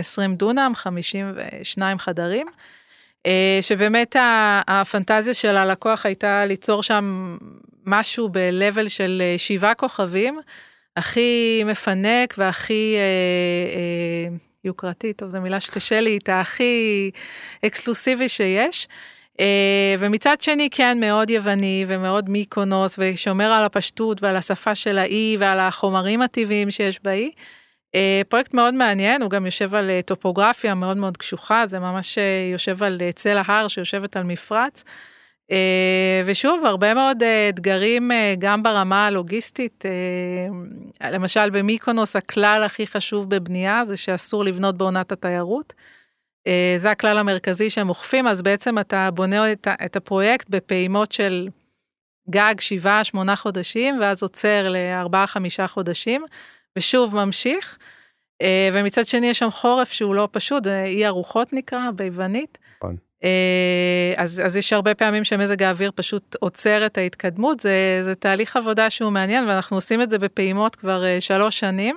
20 0.00 0.30
אה, 0.30 0.36
דונם, 0.36 0.72
52 0.74 1.98
חדרים, 1.98 2.46
שבאמת 3.60 4.16
הפנטזיה 4.68 5.34
של 5.34 5.56
הלקוח 5.56 6.06
הייתה 6.06 6.46
ליצור 6.46 6.82
שם 6.82 7.36
משהו 7.86 8.28
ב-level 8.28 8.88
של 8.88 9.22
שבעה 9.36 9.74
כוכבים, 9.74 10.40
הכי 10.96 11.62
מפנק 11.66 12.34
והכי 12.38 12.96
יוקרתי, 14.64 15.12
טוב 15.12 15.28
זו 15.28 15.40
מילה 15.40 15.60
שקשה 15.60 16.00
לי 16.00 16.10
איתה, 16.10 16.40
הכי 16.40 17.10
אקסקלוסיבי 17.66 18.28
שיש. 18.28 18.88
Uh, 19.38 19.44
ומצד 19.98 20.40
שני 20.40 20.68
כן 20.70 20.98
מאוד 21.00 21.30
יווני 21.30 21.84
ומאוד 21.88 22.30
מיקונוס 22.30 22.98
ושומר 22.98 23.52
על 23.52 23.64
הפשטות 23.64 24.22
ועל 24.22 24.36
השפה 24.36 24.74
של 24.74 24.98
האי 24.98 25.36
ועל 25.38 25.60
החומרים 25.60 26.22
הטבעיים 26.22 26.70
שיש 26.70 27.02
באי. 27.02 27.30
Uh, 27.96 27.98
פרויקט 28.28 28.54
מאוד 28.54 28.74
מעניין, 28.74 29.22
הוא 29.22 29.30
גם 29.30 29.46
יושב 29.46 29.74
על 29.74 29.90
uh, 29.90 30.06
טופוגרפיה 30.06 30.74
מאוד 30.74 30.96
מאוד 30.96 31.16
קשוחה, 31.16 31.64
זה 31.66 31.78
ממש 31.78 32.18
יושב 32.52 32.82
על 32.82 33.00
צל 33.14 33.36
ההר 33.44 33.68
שיושבת 33.68 34.16
על 34.16 34.22
מפרץ. 34.22 34.84
ושוב, 36.24 36.64
הרבה 36.64 36.94
מאוד 36.94 37.22
אתגרים 37.48 38.10
גם 38.38 38.62
ברמה 38.62 39.06
הלוגיסטית, 39.06 39.84
למשל 41.10 41.50
במיקונוס 41.50 42.16
הכלל 42.16 42.62
הכי 42.66 42.86
חשוב 42.86 43.30
בבנייה 43.30 43.82
זה 43.86 43.96
שאסור 43.96 44.44
לבנות 44.44 44.76
בעונת 44.76 45.12
התיירות. 45.12 45.74
אה, 46.46 46.76
זה 46.80 46.90
הכלל 46.90 47.18
המרכזי 47.18 47.70
שהם 47.70 47.88
אוכפים, 47.88 48.26
אז 48.26 48.42
בעצם 48.42 48.78
אתה 48.78 49.10
בונה 49.10 49.52
את, 49.52 49.68
את 49.84 49.96
הפרויקט 49.96 50.50
בפעימות 50.50 51.12
של 51.12 51.48
גג 52.30 52.54
7-8 53.14 53.36
חודשים, 53.36 53.98
ואז 54.00 54.22
עוצר 54.22 54.68
ל-4-5 54.68 55.66
חודשים, 55.66 56.24
ושוב 56.78 57.16
ממשיך. 57.16 57.78
אה, 58.42 58.68
ומצד 58.72 59.06
שני 59.06 59.26
יש 59.26 59.38
שם 59.38 59.50
חורף 59.50 59.92
שהוא 59.92 60.14
לא 60.14 60.28
פשוט, 60.32 60.64
זה 60.64 60.84
איי 60.84 61.06
הרוחות 61.06 61.52
נקרא, 61.52 61.90
ביוונית. 61.96 62.58
נכון. 62.78 62.96
אה, 63.24 64.14
אז, 64.16 64.42
אז 64.44 64.56
יש 64.56 64.72
הרבה 64.72 64.94
פעמים 64.94 65.24
שמזג 65.24 65.62
האוויר 65.62 65.90
פשוט 65.94 66.36
עוצר 66.40 66.86
את 66.86 66.98
ההתקדמות, 66.98 67.60
זה, 67.60 68.00
זה 68.02 68.14
תהליך 68.14 68.56
עבודה 68.56 68.90
שהוא 68.90 69.10
מעניין, 69.10 69.48
ואנחנו 69.48 69.76
עושים 69.76 70.02
את 70.02 70.10
זה 70.10 70.18
בפעימות 70.18 70.76
כבר 70.76 71.04
שלוש 71.20 71.60
שנים. 71.60 71.96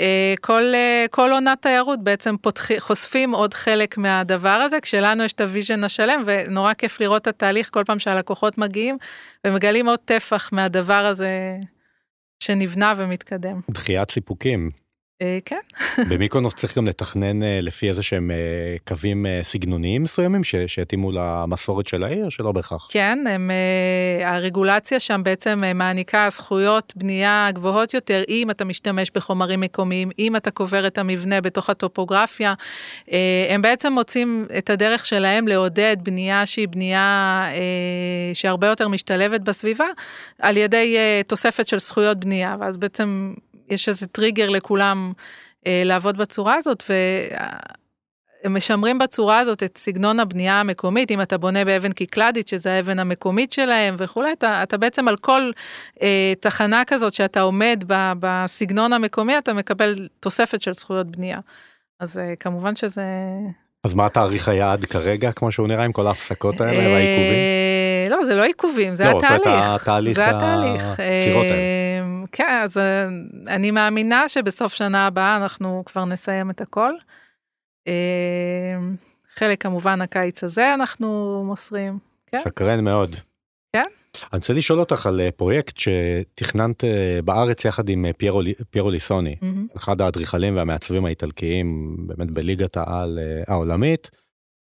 אה, 0.00 0.34
כל, 0.40 0.72
אה, 0.74 1.06
כל 1.10 1.32
עונת 1.32 1.62
תיירות 1.62 2.04
בעצם 2.04 2.36
פותח, 2.36 2.78
חושפים 2.78 3.34
עוד 3.34 3.54
חלק 3.54 3.98
מהדבר 3.98 4.48
הזה, 4.48 4.80
כשלנו 4.80 5.24
יש 5.24 5.32
את 5.32 5.40
ה 5.40 5.46
vision 5.46 5.84
השלם, 5.84 6.22
ונורא 6.26 6.74
כיף 6.74 7.00
לראות 7.00 7.22
את 7.22 7.26
התהליך 7.26 7.70
כל 7.72 7.84
פעם 7.84 7.98
שהלקוחות 7.98 8.58
מגיעים, 8.58 8.96
ומגלים 9.46 9.88
עוד 9.88 9.98
טפח 10.04 10.52
מהדבר 10.52 11.06
הזה 11.06 11.56
שנבנה 12.42 12.94
ומתקדם. 12.96 13.60
דחיית 13.70 14.10
סיפוקים. 14.10 14.70
אה, 15.22 15.38
כן. 15.44 15.60
במיקונוס 16.10 16.54
צריך 16.54 16.76
גם 16.76 16.86
לתכנן 16.86 17.42
אה, 17.42 17.60
לפי 17.62 17.88
איזה 17.88 18.02
שהם 18.02 18.30
אה, 18.30 18.36
קווים 18.88 19.26
סגנוניים 19.42 20.02
מסוימים 20.02 20.44
שיתאימו 20.44 21.12
למסורת 21.12 21.86
של 21.86 22.04
העיר, 22.04 22.28
שלא 22.28 22.52
בהכרח. 22.52 22.88
כן, 22.90 23.18
הם, 23.30 23.50
הרגולציה 24.24 25.00
שם 25.00 25.20
בעצם 25.24 25.62
מעניקה 25.74 26.28
זכויות 26.30 26.92
בנייה 26.96 27.48
גבוהות 27.54 27.94
יותר, 27.94 28.22
אם 28.28 28.50
אתה 28.50 28.64
משתמש 28.64 29.10
בחומרים 29.14 29.60
מקומיים, 29.60 30.10
אם 30.18 30.36
אתה 30.36 30.50
קובר 30.50 30.86
את 30.86 30.98
המבנה 30.98 31.40
בתוך 31.40 31.70
הטופוגרפיה. 31.70 32.54
הם 33.50 33.62
בעצם 33.62 33.92
מוצאים 33.92 34.46
את 34.58 34.70
הדרך 34.70 35.06
שלהם 35.06 35.48
לעודד 35.48 35.96
בנייה 36.02 36.46
שהיא 36.46 36.68
בנייה 36.68 37.44
שהרבה 38.34 38.66
יותר 38.66 38.88
משתלבת 38.88 39.40
בסביבה, 39.40 39.86
על 40.38 40.56
ידי 40.56 40.96
תוספת 41.26 41.66
של 41.66 41.78
זכויות 41.78 42.18
בנייה, 42.18 42.56
ואז 42.60 42.76
בעצם 42.76 43.34
יש 43.70 43.88
איזה 43.88 44.06
טריגר 44.06 44.48
לכולם 44.48 45.12
אה, 45.66 45.82
לעבוד 45.84 46.16
בצורה 46.16 46.54
הזאת, 46.54 46.84
והם 46.88 48.56
משמרים 48.56 48.98
בצורה 48.98 49.38
הזאת 49.38 49.62
את 49.62 49.78
סגנון 49.78 50.20
הבנייה 50.20 50.60
המקומית, 50.60 51.10
אם 51.10 51.22
אתה 51.22 51.38
בונה 51.38 51.64
באבן 51.64 51.92
קיקלדית, 51.92 52.48
שזה 52.48 52.72
האבן 52.72 52.98
המקומית 52.98 53.52
שלהם 53.52 53.94
וכולי, 53.98 54.32
אתה, 54.32 54.62
אתה 54.62 54.76
בעצם 54.76 55.08
על 55.08 55.16
כל 55.16 55.50
אה, 56.02 56.32
תחנה 56.40 56.82
כזאת 56.86 57.14
שאתה 57.14 57.40
עומד 57.40 57.84
ב, 57.86 58.12
בסגנון 58.20 58.92
המקומי, 58.92 59.38
אתה 59.38 59.52
מקבל 59.52 60.08
תוספת 60.20 60.60
של 60.60 60.74
זכויות 60.74 61.06
בנייה. 61.06 61.38
אז 62.00 62.18
אה, 62.18 62.36
כמובן 62.40 62.76
שזה... 62.76 63.02
אז 63.84 63.94
מה 63.94 64.08
תאריך 64.08 64.48
היעד 64.48 64.84
כרגע, 64.84 65.32
כמו 65.32 65.52
שהוא 65.52 65.68
נראה, 65.68 65.84
עם 65.84 65.92
כל 65.92 66.06
ההפסקות 66.06 66.60
האלה 66.60 66.88
והעיכובים? 66.88 67.34
אה, 68.12 68.16
לא, 68.16 68.24
זה 68.24 68.34
לא 68.34 68.42
עיכובים, 68.42 68.94
זה 68.94 69.04
לא, 69.04 69.18
התהליך. 69.18 69.46
לא, 69.46 69.74
התהליך, 69.74 70.16
זה 70.16 70.28
התהליך. 70.28 70.82
הצירות 70.92 71.44
האלה. 71.44 72.26
כן, 72.32 72.60
אז 72.64 72.76
אה, 72.78 73.08
אני 73.46 73.70
מאמינה 73.70 74.28
שבסוף 74.28 74.74
שנה 74.74 75.06
הבאה 75.06 75.36
אנחנו 75.36 75.82
כבר 75.86 76.04
נסיים 76.04 76.50
את 76.50 76.60
הכל. 76.60 76.92
אה, 77.88 77.92
חלק 79.34 79.62
כמובן 79.62 80.00
הקיץ 80.00 80.44
הזה 80.44 80.74
אנחנו 80.74 81.42
מוסרים. 81.46 81.98
כן? 82.26 82.38
סקרן 82.40 82.84
מאוד. 82.84 83.16
כן? 83.72 83.84
אני 84.32 84.38
רוצה 84.38 84.52
לשאול 84.52 84.80
אותך 84.80 85.06
על 85.06 85.20
אה, 85.20 85.30
פרויקט 85.30 85.78
שתכננת 85.78 86.84
אה, 86.84 87.20
בארץ 87.24 87.64
יחד 87.64 87.88
עם 87.88 88.04
אה, 88.06 88.12
פיירו, 88.12 88.40
פיירו 88.70 88.90
ליסוני, 88.90 89.36
מהמם. 89.42 89.66
אחד 89.76 90.00
האדריכלים 90.00 90.56
והמעצבים 90.56 91.04
האיטלקיים 91.04 91.96
באמת 92.06 92.30
בליגת 92.30 92.76
העל 92.76 93.18
העולמית, 93.48 94.10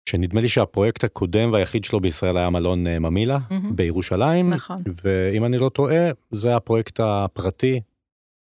שנדמה 0.09 0.41
לי 0.41 0.47
שהפרויקט 0.47 1.03
הקודם 1.03 1.53
והיחיד 1.53 1.83
שלו 1.83 1.99
בישראל 1.99 2.37
היה 2.37 2.49
מלון 2.49 2.83
ממילה 2.87 3.37
מהמם. 3.49 3.75
בירושלים, 3.75 4.49
נכון, 4.49 4.83
ואם 5.03 5.45
אני 5.45 5.57
לא 5.57 5.69
טועה 5.69 5.95
זה 6.31 6.55
הפרויקט 6.55 6.99
הפרטי 7.03 7.81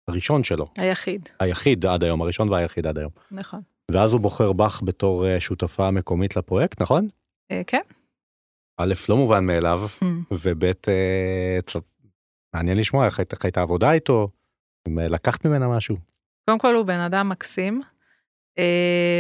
הראשון 0.09 0.45
שלו, 0.45 0.67
היחיד, 0.79 1.29
היחיד 1.41 1.87
עד 1.87 2.05
היום, 2.05 2.23
הראשון 2.23 2.49
והיחיד 2.51 2.87
עד 2.87 2.99
היום. 2.99 3.11
נכון. 3.31 3.61
ואז 3.91 4.13
הוא 4.13 4.21
בוחר 4.21 4.53
בך 4.53 4.81
בתור 4.85 5.27
אה, 5.27 5.41
שותפה 5.41 5.91
מקומית 5.91 6.37
לפרויקט, 6.37 6.83
נכון? 6.83 7.09
אה, 7.51 7.63
כן. 7.67 7.81
א', 8.79 8.95
לא 9.09 9.17
מובן 9.17 9.45
מאליו. 9.47 9.83
וב', 10.31 10.65
אה, 10.65 11.59
מעניין 12.55 12.79
לשמוע 12.79 13.07
איך 13.07 13.21
הייתה- 13.45 13.61
עבודה 13.63 13.93
איתו, 13.93 14.29
אם 14.89 14.99
אה, 14.99 15.09
לקחת 15.09 15.47
ממנה 15.47 15.69
משהו. 15.69 15.97
קודם 16.47 16.59
כל 16.59 16.75
הוא 16.75 16.87
בן 16.87 16.99
אדם 17.01 17.29
מקסים, 17.29 17.83
אה, 17.83 17.89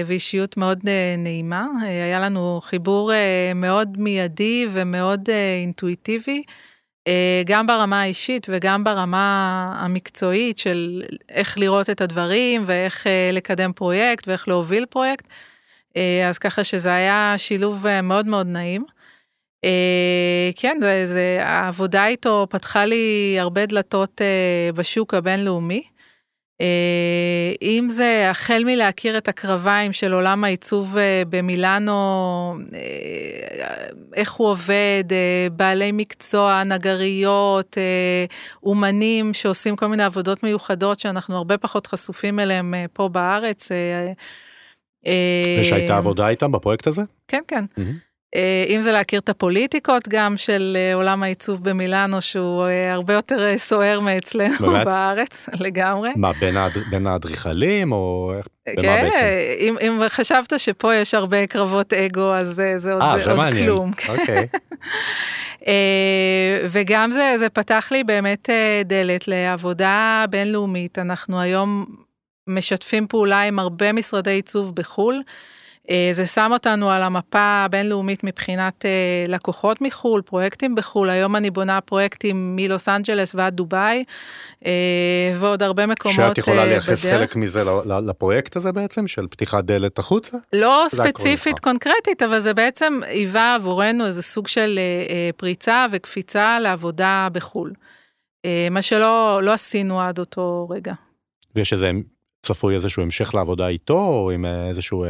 ואישיות 0.06 0.56
מאוד 0.56 0.80
אה, 0.88 1.14
נעימה. 1.18 1.66
אה, 1.82 1.88
היה 1.88 2.20
לנו 2.20 2.60
חיבור 2.62 3.12
אה, 3.12 3.52
מאוד 3.54 3.88
מיידי 3.98 4.66
ומאוד 4.72 5.30
אה, 5.30 5.58
אינטואיטיבי, 5.60 6.42
אה, 7.06 7.42
גם 7.46 7.66
ברמה 7.66 8.02
האישית 8.02 8.46
וגם 8.50 8.84
ברמה 8.84 9.74
המקצועית 9.78 10.58
של 10.58 11.02
איך 11.28 11.58
לראות 11.58 11.90
את 11.90 12.00
הדברים 12.00 12.64
ואיך 12.66 13.06
אה, 13.06 13.30
לקדם 13.32 13.72
פרויקט 13.72 14.28
ואיך 14.28 14.48
להוביל 14.48 14.86
פרויקט. 14.86 15.26
אה, 15.96 16.28
אז 16.28 16.38
ככה 16.38 16.64
שזה 16.64 16.94
היה 16.94 17.34
שילוב 17.36 17.86
אה, 17.86 18.02
מאוד 18.02 18.26
מאוד 18.26 18.46
נעים. 18.46 18.84
אה, 19.64 20.50
כן, 20.56 20.78
זה, 20.80 21.02
זה, 21.06 21.38
העבודה 21.40 22.06
איתו 22.06 22.46
פתחה 22.50 22.84
לי 22.84 23.36
הרבה 23.38 23.66
דלתות 23.66 24.20
אה, 24.20 24.72
בשוק 24.74 25.14
הבינלאומי. 25.14 25.82
אה, 26.62 27.52
אם 27.62 27.86
זה 27.90 28.30
החל 28.30 28.62
מלהכיר 28.66 29.18
את 29.18 29.28
הקרביים 29.28 29.92
של 29.92 30.12
עולם 30.12 30.44
העיצוב 30.44 30.96
אה, 30.96 31.22
במילאנו, 31.28 31.92
אה, 32.74 33.86
איך 34.14 34.32
הוא 34.32 34.48
עובד, 34.48 35.04
בעלי 35.52 35.92
מקצוע, 35.92 36.64
נגריות, 36.64 37.78
אומנים 38.62 39.34
שעושים 39.34 39.76
כל 39.76 39.86
מיני 39.86 40.02
עבודות 40.04 40.42
מיוחדות 40.42 41.00
שאנחנו 41.00 41.36
הרבה 41.36 41.58
פחות 41.58 41.86
חשופים 41.86 42.40
אליהם 42.40 42.74
פה 42.92 43.08
בארץ. 43.08 43.68
ושהייתה 45.60 45.96
עבודה 45.96 46.28
איתם 46.28 46.52
בפרויקט 46.52 46.86
הזה? 46.86 47.02
כן, 47.28 47.42
כן. 47.48 47.64
מהמם. 47.76 48.11
אה, 48.34 48.40
אם 48.68 48.82
זה 48.82 48.92
להכיר 48.92 49.20
את 49.20 49.28
הפוליטיקות 49.28 50.08
גם 50.08 50.36
של 50.36 50.76
אה, 50.80 50.94
עולם 50.94 51.22
העיצוב 51.22 51.64
במילאנו, 51.68 52.22
שהוא 52.22 52.64
אה, 52.66 52.92
הרבה 52.92 53.14
יותר 53.14 53.58
סוער 53.58 54.00
מאצלנו 54.00 54.54
באמת? 54.60 54.86
בארץ, 54.86 55.48
לגמרי. 55.60 56.10
מה, 56.16 56.32
בין 56.40 56.56
האד- 56.56 56.90
בין 56.90 57.06
האדריכלים, 57.06 57.92
או 57.92 58.32
במה 58.76 58.82
כן, 58.82 59.08
בעצם? 59.10 59.24
אם, 59.58 59.76
אם 59.80 60.00
חשבת 60.08 60.52
שפה 60.56 60.94
יש 60.94 61.14
הרבה 61.14 61.46
קרבות 61.46 61.92
אגו, 61.92 62.34
אז 62.34 62.60
אה, 62.60 62.78
זה 62.78 62.92
עוד, 62.92 63.02
אה, 63.02 63.18
זה 63.18 63.30
עוד 63.30 63.38
מעניין. 63.40 63.64
כלום. 63.66 63.90
אוקיי. 64.08 64.46
וגם 66.70 67.10
זה, 67.10 67.34
זה 67.38 67.48
פתח 67.48 67.88
לי 67.90 68.04
באמת 68.04 68.48
דלת 68.84 69.28
לעבודה 69.28 70.24
בינלאומית. 70.30 70.98
אנחנו 70.98 71.40
היום 71.40 71.86
משתפים 72.46 73.06
פעולה 73.06 73.42
עם 73.42 73.58
הרבה 73.58 73.92
משרדי 73.92 74.30
עיצוב 74.30 74.74
בחו"ל. 74.74 75.22
אה, 75.90 76.10
זה 76.12 76.26
שם 76.26 76.50
אותנו 76.52 76.90
על 76.90 77.02
המפה 77.02 77.64
הבינלאומית 77.64 78.24
מבחינת 78.24 78.86
אה, 78.86 79.24
לקוחות 79.28 79.80
מחו"ל, 79.80 80.22
פרויקטים 80.22 80.74
בחו"ל. 80.74 81.10
היום 81.10 81.36
אני 81.36 81.50
בונה 81.50 81.80
פרויקטים 81.80 82.56
מלוס 82.56 82.88
אנג'לס 82.88 83.34
ועד 83.34 83.54
דובאי, 83.54 84.04
אה, 84.66 84.72
ועוד 85.40 85.62
הרבה 85.62 85.86
מקומות 85.86 86.16
שאת 86.16 86.38
יכולה 86.38 86.64
לייחס 86.64 87.06
בדרך. 87.06 87.18
חלק 87.18 87.36
מזה 87.36 87.62
לפרויקט 88.06 88.56
הזה 88.56 88.72
בעצם, 88.72 89.06
של 89.06 89.26
פתיחת 89.30 89.64
דלת 89.64 89.98
החוצה? 89.98 90.38
לא 90.52 90.84
ספציפית. 90.88 91.58
קונקרטית, 91.58 92.22
אבל 92.22 92.40
זה 92.40 92.54
בעצם 92.54 93.00
היווה 93.06 93.54
עבורנו 93.54 94.06
איזה 94.06 94.22
סוג 94.22 94.48
של 94.48 94.78
פריצה 95.36 95.86
וקפיצה 95.92 96.58
לעבודה 96.60 97.28
בחו"ל. 97.32 97.72
מה 98.70 98.82
שלא 98.82 99.40
לא 99.42 99.52
עשינו 99.52 100.00
עד 100.00 100.18
אותו 100.18 100.68
רגע. 100.70 100.92
ויש 101.54 101.72
איזה, 101.72 101.90
צפוי 102.42 102.74
איזשהו 102.74 103.02
המשך 103.02 103.34
לעבודה 103.34 103.68
איתו, 103.68 103.98
או 103.98 104.30
עם 104.30 104.44
איזשהו... 104.44 105.04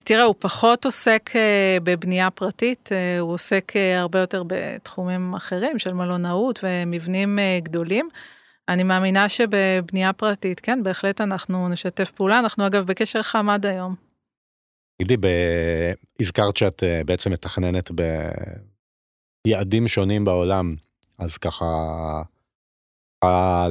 אה, 0.00 0.04
תראה, 0.04 0.22
הוא 0.22 0.34
פחות 0.38 0.84
עוסק 0.84 1.30
אה, 1.36 1.78
בבנייה 1.82 2.30
פרטית, 2.30 2.88
אה, 2.92 3.18
הוא 3.18 3.32
עוסק 3.32 3.72
אה, 3.76 4.00
הרבה 4.00 4.18
יותר 4.18 4.42
בתחומים 4.46 5.34
אחרים 5.34 5.78
של 5.78 5.92
מלונאות 5.92 6.60
ומבנים 6.62 7.38
גדולים. 7.62 8.08
אני 8.68 8.82
מאמינה 8.82 9.28
שבבנייה 9.28 10.12
פרטית, 10.12 10.60
כן, 10.60 10.82
בהחלט 10.82 11.20
אנחנו 11.20 11.68
נשתף 11.68 12.10
פעולה. 12.10 12.38
אנחנו 12.38 12.66
אגב 12.66 12.86
בקשר 12.86 13.22
חם 13.22 13.50
עד 13.50 13.66
היום. 13.66 13.94
תגידי. 15.02 15.28
הזכרת 16.20 16.56
שאת 16.56 16.82
בעצם 17.06 17.32
מתכננת 17.32 17.90
ביעדים 19.46 19.88
שונים 19.88 20.24
בעולם, 20.24 20.74
אז 21.18 21.38
ככה, 21.38 21.64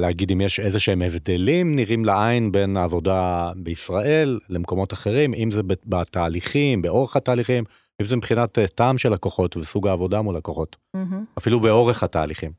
להגיד 0.00 0.32
אם 0.32 0.40
יש 0.40 0.60
איזה 0.60 0.80
שהם 0.80 1.02
הבדלים 1.02 1.74
נראים 1.74 2.04
לעין 2.04 2.52
בין 2.52 2.76
העבודה 2.76 3.52
בישראל 3.56 4.38
למקומות 4.48 4.92
אחרים, 4.92 5.34
אם 5.34 5.50
זה 5.50 5.62
בת- 5.62 5.86
בתהליכים, 5.86 6.82
באורך 6.82 7.16
התהליכים, 7.16 7.64
אם 8.02 8.06
זה 8.06 8.16
מבחינת 8.16 8.58
אה, 8.58 8.66
טעם 8.68 8.98
של 8.98 9.12
לקוחות 9.12 9.56
וסוג 9.56 9.88
העבודה 9.88 10.22
מול 10.22 10.36
לקוחות, 10.36 10.76
מהמם. 10.94 11.24
אפילו 11.38 11.60
באורך 11.60 12.02
התהליכים. 12.02 12.52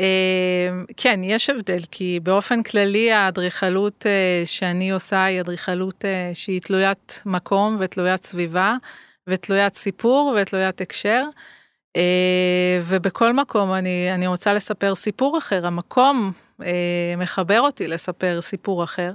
אה, 0.00 0.70
כן, 0.96 1.20
יש 1.24 1.50
הבדל, 1.50 1.78
כי 1.90 2.20
באופן 2.22 2.62
כללי 2.62 3.12
האדריכלות 3.12 4.06
אה, 4.06 4.42
שאני 4.44 4.90
עושה 4.90 5.24
היא 5.24 5.40
אדריכלות 5.40 6.04
אה, 6.04 6.30
שהיא 6.34 6.60
תלוית 6.60 7.22
מקום 7.26 7.76
ותלוית 7.80 8.24
סביבה 8.26 8.76
ותלוית 9.28 9.76
סיפור 9.76 10.36
ותלוית 10.42 10.80
הקשר. 10.80 11.24
אה, 11.96 12.80
ובכל 12.82 13.32
מקום 13.32 13.72
אני, 13.72 14.14
אני 14.14 14.26
רוצה 14.26 14.52
לספר 14.52 14.94
סיפור 14.94 15.38
אחר, 15.38 15.66
המקום 15.66 16.32
אה, 16.62 17.14
מחבר 17.18 17.60
אותי 17.60 17.88
לספר 17.88 18.40
סיפור 18.40 18.84
אחר. 18.84 19.12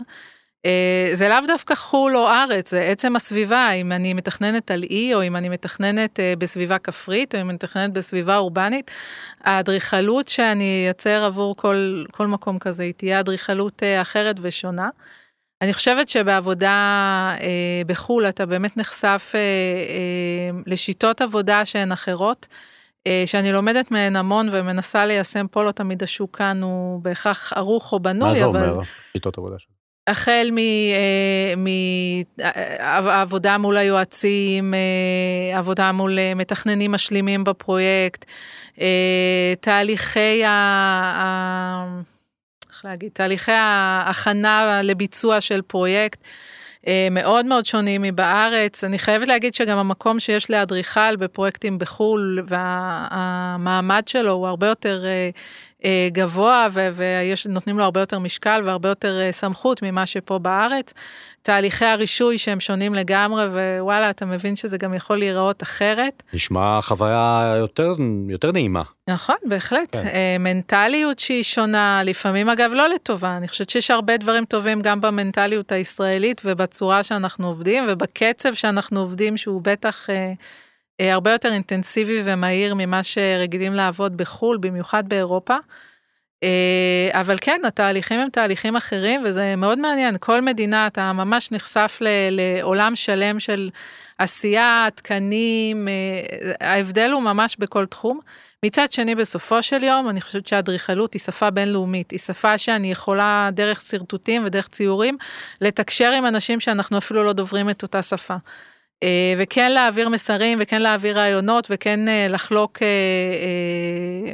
אה, 0.65 1.10
זה 1.13 1.30
לאו 1.30 1.38
דווקא 1.48 1.76
חו"ל 1.76 2.17
או 2.17 2.28
ארץ, 2.28 2.72
זה 2.72 2.82
עצם 2.82 3.15
הסביבה, 3.15 3.72
אם 3.72 3.91
אני 3.91 4.13
מתכננת 4.13 4.72
על 4.72 4.84
אי, 4.84 5.13
או 5.13 5.24
אם 5.24 5.36
אני 5.36 5.50
מתכננת 5.50 6.20
בסביבה 6.38 6.78
כפרית, 6.78 7.36
או 7.36 7.41
אם 7.41 7.50
אני 7.50 7.56
מתכננת 7.56 7.94
בסביבה 7.94 8.38
אורבנית, 8.38 8.91
האדריכלות 9.41 10.28
שאני 10.28 10.84
אייצר 10.86 11.24
עבור 11.24 11.56
כל, 11.56 12.04
כל 12.12 12.28
מקום 12.28 12.60
כזה, 12.60 12.84
היא 12.84 12.94
תהיה 12.94 13.20
אדריכלות 13.20 13.84
אחרת 14.02 14.36
ושונה. 14.41 14.89
אני 15.62 15.74
חושבת 15.74 16.10
שבעבודה 16.10 16.69
אה, 17.41 17.82
בחו"ל 17.86 18.26
אתה 18.26 18.45
באמת 18.45 18.78
נחשף 18.78 19.32
אה, 19.36 19.39
אה, 19.39 20.62
לשיטות 20.67 21.21
עבודה 21.21 21.65
שהן 21.65 21.91
אחרות, 21.91 22.47
אה, 23.08 23.24
שאני 23.26 23.52
לומדת 23.52 23.91
מהן 23.91 24.15
המון 24.15 24.50
ומנסה 24.52 25.06
ליישם 25.06 25.47
פה, 25.47 25.63
לא 25.63 25.71
תמיד 25.71 26.04
השוק 26.04 26.38
כאן 26.38 26.63
הוא 26.63 27.02
בהכרח 27.02 27.54
ערוך 27.54 27.93
או 27.93 28.00
בנוי, 28.00 28.30
מה 28.30 28.36
זה 28.36 28.45
אבל... 28.45 28.69
אומר, 28.69 28.84
שיטות 29.13 29.38
עבודה 29.38 29.60
שלך? 29.60 29.71
החל 30.08 30.52
מעבודה 32.78 33.58
מול 33.58 33.78
היועצים, 33.78 34.74
אה, 34.74 35.58
עבודה 35.60 35.91
מול 35.91 36.19
אה, 36.19 36.34
מתכננים 36.36 36.91
משלימים 36.91 37.43
בפרויקט, 37.43 38.26
אה, 38.82 39.54
תהליכי 39.62 40.45
ה... 40.45 42.02
איך 42.71 42.86
להגיד, 42.86 43.12
תהליכי 43.13 43.51
ההכנה 43.51 44.81
לביצוע 44.84 45.41
של 45.41 45.62
פרויקט. 45.62 46.19
אה, 46.88 47.07
מאוד 47.12 47.45
מאוד 47.45 47.65
שונים 47.65 48.01
מבארץ. 48.01 48.84
אני 48.84 48.99
חייבת 48.99 49.27
להגיד 49.27 49.53
שגם 49.53 49.77
המקום 49.77 50.19
שיש 50.19 50.51
לאדריכל 50.51 51.15
בפרויקטים 51.15 51.79
בחו"ל 51.79 52.43
והמעמד 52.47 54.03
שלו 54.07 54.31
הוא 54.31 54.47
הרבה 54.47 54.67
יותר 54.67 55.05
אה, 55.05 55.29
גבוה 56.12 56.67
ונותנים 57.46 57.78
לו 57.78 57.84
הרבה 57.84 58.00
יותר 58.00 58.20
משקל 58.20 58.62
והרבה 58.65 58.89
יותר 58.89 59.22
אה, 59.22 59.32
סמכות 59.32 59.82
ממה 59.82 60.06
שפה 60.06 60.39
בארץ. 60.39 60.94
תהליכי 61.41 61.86
הרישוי 61.86 62.38
שהם 62.38 62.60
שונים 62.60 62.96
לגמרי 62.96 63.46
ווואלה 63.46 64.10
אתה 64.10 64.26
מבין 64.26 64.56
שזה 64.56 64.78
גם 64.78 64.94
יכול 64.94 65.17
להיראות 65.17 65.63
אחרת. 65.63 66.24
נשמע 66.34 66.80
חוויה 66.82 67.56
יותר, 67.58 67.94
יותר 68.30 68.52
נעימה. 68.52 68.82
נכון, 69.10 69.36
בהחלט. 69.46 69.89
כן. 69.91 70.04
כן. 70.04 70.38
מנטליות 70.39 71.20
שהיא 71.20 71.44
שונה, 71.44 72.02
לפעמים 72.04 72.50
אגב 72.50 72.72
לא 72.74 72.89
לטובה, 72.89 73.38
אני 73.38 73.48
חושבת 73.48 73.70
שיש 73.70 73.91
הרבה 73.91 74.17
דברים 74.17 74.46
טובים 74.46 74.82
גם 74.82 75.02
במנטליות 75.02 75.72
הישראלית 75.72 76.41
ובצורה 76.46 77.04
שאנחנו 77.04 77.48
עובדים 77.48 77.84
ובקצב 77.89 78.54
שאנחנו 78.54 79.00
עובדים 79.00 79.38
שהוא 79.38 79.62
בטח 79.63 80.10
אה, 80.10 80.15
אה, 80.15 80.34
הרבה 81.01 81.31
יותר 81.31 81.53
אינטנסיבי 81.53 82.21
ומהיר 82.25 82.75
ממה 82.75 83.03
שרגילים 83.03 83.73
לעבוד 83.73 84.17
בחו"ל, 84.17 84.57
במיוחד 84.57 85.09
באירופה. 85.09 85.55
אבל 87.11 87.37
כן, 87.41 87.61
התהליכים 87.67 88.19
הם 88.19 88.29
תהליכים 88.29 88.75
אחרים, 88.75 89.21
וזה 89.25 89.55
מאוד 89.55 89.79
מעניין. 89.79 90.15
כל 90.19 90.41
מדינה, 90.41 90.87
אתה 90.87 91.13
ממש 91.13 91.51
נחשף 91.51 91.99
לעולם 92.31 92.95
שלם 92.95 93.39
של 93.39 93.69
עשייה, 94.17 94.87
תקנים, 94.95 95.87
ההבדל 96.61 97.11
הוא 97.11 97.21
ממש 97.21 97.55
בכל 97.59 97.85
תחום. 97.85 98.19
מצד 98.65 98.91
שני, 98.91 99.15
בסופו 99.15 99.63
של 99.63 99.83
יום, 99.83 100.09
אני 100.09 100.21
חושבת 100.21 100.47
שהאדריכלות 100.47 101.13
היא 101.13 101.19
שפה 101.19 101.49
בינלאומית, 101.49 102.11
היא 102.11 102.19
שפה 102.19 102.57
שאני 102.57 102.91
יכולה 102.91 103.49
דרך 103.53 103.81
שרטוטים 103.81 104.45
ודרך 104.45 104.67
ציורים 104.67 105.17
לתקשר 105.61 106.11
עם 106.11 106.25
אנשים 106.25 106.59
שאנחנו 106.59 106.97
אפילו 106.97 107.23
לא 107.23 107.33
דוברים 107.33 107.69
את 107.69 107.83
אותה 107.83 108.03
שפה. 108.03 108.35
אה, 109.03 109.33
וכן 109.37 109.71
להעביר 109.71 110.09
מסרים 110.09 110.57
וכן 110.61 110.81
להעביר 110.81 111.17
רעיונות 111.17 111.67
וכן 111.69 112.07
אה, 112.07 112.27
לחלוק 112.29 112.79
אה, 112.81 112.87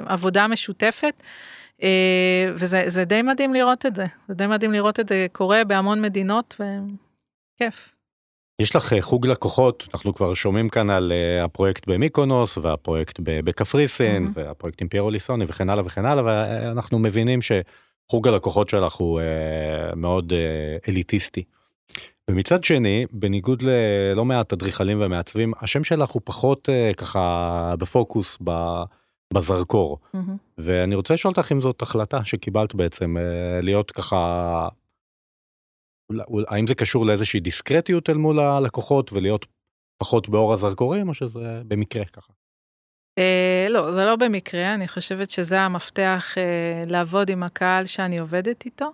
עבודה 0.06 0.48
משותפת. 0.48 1.24
וזה 2.56 3.06
די 3.06 3.22
מדהים 3.22 3.54
לראות 3.54 3.86
את 3.86 3.96
זה, 3.96 4.06
זה 4.28 4.34
די 4.34 4.48
מדהים 4.48 4.74
לראות 4.74 5.00
את 5.00 5.10
זה 5.10 5.28
קורה 5.32 5.64
בהמון 5.64 6.02
מדינות 6.02 6.56
וכיף. 6.60 7.96
יש 8.62 8.76
לך 8.76 8.94
חוג 9.02 9.28
לקוחות, 9.28 9.88
אנחנו 9.94 10.14
כבר 10.14 10.34
שומעים 10.34 10.70
כאן 10.70 10.90
על 10.90 11.14
הפרויקט 11.44 11.88
במיקונוס 11.88 12.58
והפרויקט 12.58 13.20
בקפריסין 13.24 14.28
mm-hmm. 14.28 14.32
והפרויקט 14.34 14.82
עם 14.82 14.88
פיירו 14.88 15.10
ליסוני 15.10 15.46
וכן 15.48 15.70
הלאה 15.70 15.86
וכן 15.86 16.06
הלאה 16.06 16.24
ואנחנו 16.26 17.00
מבינים 17.00 17.40
שחוג 17.42 18.28
הלקוחות 18.28 18.70
שלך 18.70 18.94
הוא 18.94 19.22
מאוד 19.96 20.34
אליטיסטי. 20.88 21.44
ומצד 22.32 22.64
שני, 22.64 23.06
בניגוד 23.12 23.62
ללא 23.62 24.26
מעט 24.26 24.54
אדריכלים 24.54 25.02
ומעצבים, 25.02 25.54
השם 25.62 25.84
שלך 25.84 26.10
הוא 26.10 26.22
פחות 26.26 26.70
uh, 26.70 26.96
ככה 26.96 27.74
בפוקוס 27.80 28.38
ב, 28.44 28.52
בזרקור. 29.34 29.98
Mm-hmm. 30.16 30.18
ואני 30.58 30.96
רוצה 30.96 31.14
לשאול 31.14 31.34
אותך 31.38 31.52
אם 31.52 31.60
זאת 31.60 31.82
החלטה 31.82 32.26
שקיבלת 32.26 32.76
בעצם, 32.76 33.18
uh, 33.18 33.62
להיות 33.64 33.92
ככה, 33.92 34.68
האם 36.48 36.68
זה 36.68 36.76
קשור 36.76 37.06
לאיזושהי 37.06 37.40
דיסקרטיות 37.40 38.10
אל 38.10 38.18
מול 38.18 38.40
הלקוחות 38.40 39.14
ולהיות 39.14 39.46
פחות 39.98 40.30
באור 40.30 40.54
הזרקורים, 40.54 41.10
או 41.10 41.14
שזה 41.14 41.62
במקרה 41.68 42.06
ככה? 42.06 42.34
Uh, 43.20 43.70
לא, 43.70 43.92
זה 43.92 44.06
לא 44.06 44.16
במקרה, 44.16 44.74
אני 44.74 44.88
חושבת 44.88 45.30
שזה 45.30 45.62
המפתח 45.62 46.36
uh, 46.36 46.90
לעבוד 46.90 47.30
עם 47.30 47.44
הקהל 47.44 47.86
שאני 47.86 48.20
עובדת 48.20 48.66
איתו. 48.66 48.92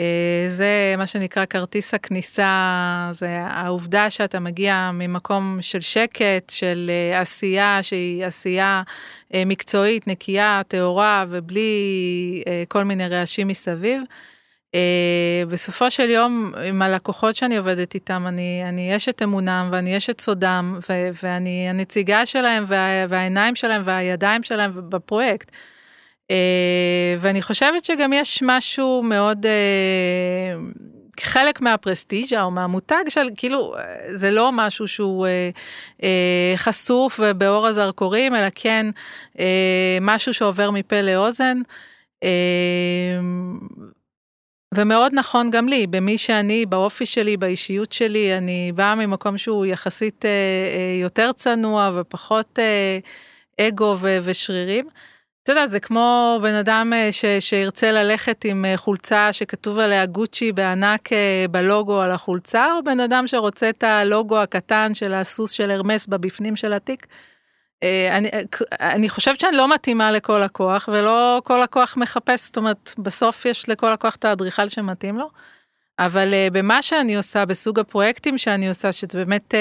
אה, 0.00 0.46
זה 0.48 0.94
מה 0.98 1.06
שנקרא 1.06 1.44
כרטיס 1.44 1.94
הכניסה, 1.94 3.08
זה 3.12 3.40
העובדה 3.40 4.10
שאתה 4.10 4.40
מגיע 4.40 4.90
ממקום 4.94 5.58
של 5.60 5.80
שקט, 5.80 6.50
של 6.50 6.90
אה, 6.90 7.20
עשייה 7.20 7.82
שהיא 7.82 8.24
עשייה 8.24 8.82
אה, 9.34 9.42
מקצועית, 9.46 10.06
נקייה, 10.06 10.62
טהורה 10.68 11.24
ובלי 11.28 12.42
כל 12.68 12.84
מיני 12.84 13.08
רעשים 13.08 13.48
מסביב. 13.48 14.02
בסופו 15.48 15.90
של 15.90 16.10
יום, 16.10 16.52
עם 16.68 16.82
הלקוחות 16.82 17.36
שאני 17.36 17.56
עובדת 17.56 17.94
איתם, 17.94 18.24
אני, 18.26 18.62
אני 18.68 18.96
אשת 18.96 19.22
אמונם 19.22 19.68
ואני 19.72 19.96
אשת 19.96 20.20
סודם, 20.20 20.78
ואני 21.22 21.68
הנציגה 21.68 22.26
שלהם 22.26 22.64
וה, 22.66 23.06
והעיניים 23.08 23.54
שלהם 23.54 23.82
והידיים 23.84 24.42
שלהם 24.42 24.90
בפרויקט. 24.90 25.50
אה, 26.30 27.16
ואני 27.20 27.42
חושבת 27.42 27.84
שגם 27.84 28.12
יש 28.12 28.42
משהו 28.42 29.02
מאוד, 29.02 29.46
אה, 29.46 30.54
חלק 31.20 31.60
מהפרסטיג'ה 31.60 32.42
או 32.42 32.50
מהמותג 32.50 33.04
של 33.08 33.28
כאילו 33.36 33.74
זה 34.12 34.30
לא 34.30 34.50
משהו 34.52 34.88
שהוא 34.88 35.26
אה, 36.02 36.54
חשוף 36.56 37.20
ובאור 37.22 37.66
הזרקורים 37.66 38.34
אלא 38.34 38.46
כן 38.54 38.86
משהו 40.00 40.34
שעובר 40.34 40.70
מפה 40.70 41.00
לאוזן. 41.00 41.58
ומאוד 44.74 45.12
נכון 45.14 45.50
גם 45.50 45.68
לי, 45.68 45.86
במי 45.86 46.18
שאני, 46.18 46.66
באופי 46.66 47.06
שלי, 47.06 47.36
באישיות 47.36 47.92
שלי, 47.92 48.38
אני 48.38 48.72
באה 48.74 48.94
ממקום 48.94 49.38
שהוא 49.38 49.66
יחסית 49.66 50.24
יותר 51.02 51.32
צנוע 51.32 51.90
ופחות 51.94 52.58
אגו 53.60 53.96
ושרירים. 54.00 54.88
את 55.44 55.48
יודעת, 55.48 55.70
זה 55.70 55.80
כמו 55.80 56.38
בן 56.42 56.54
אדם 56.54 56.92
אה, 56.92 57.12
ש, 57.12 57.24
שירצה 57.40 57.92
ללכת 57.92 58.44
עם 58.44 58.64
אה, 58.64 58.76
חולצה 58.76 59.32
שכתוב 59.32 59.78
עליה 59.78 60.06
גוצ'י 60.06 60.52
בענק 60.52 61.12
אה, 61.12 61.46
בלוגו 61.50 62.00
על 62.00 62.10
החולצה, 62.10 62.66
או 62.72 62.84
בן 62.84 63.00
אדם 63.00 63.26
שרוצה 63.26 63.68
את 63.68 63.82
הלוגו 63.82 64.38
הקטן 64.38 64.94
של 64.94 65.14
הסוס 65.14 65.50
של 65.50 65.70
הרמס 65.70 66.06
בבפנים 66.06 66.56
של 66.56 66.72
התיק. 66.72 67.06
אני, 68.10 68.28
אני 68.80 69.08
חושבת 69.08 69.40
שאני 69.40 69.56
לא 69.56 69.74
מתאימה 69.74 70.12
לכל 70.12 70.38
לקוח, 70.44 70.88
ולא 70.92 71.42
כל 71.44 71.60
לקוח 71.62 71.96
מחפש, 71.96 72.44
זאת 72.44 72.56
אומרת, 72.56 72.92
בסוף 72.98 73.44
יש 73.44 73.68
לכל 73.68 73.92
לקוח 73.92 74.14
את 74.14 74.24
האדריכל 74.24 74.68
שמתאים 74.68 75.18
לו. 75.18 75.30
אבל 75.98 76.34
במה 76.52 76.82
שאני 76.82 77.16
עושה, 77.16 77.44
בסוג 77.44 77.80
הפרויקטים 77.80 78.38
שאני 78.38 78.68
עושה, 78.68 78.92
שזה 78.92 79.18
באמת 79.24 79.54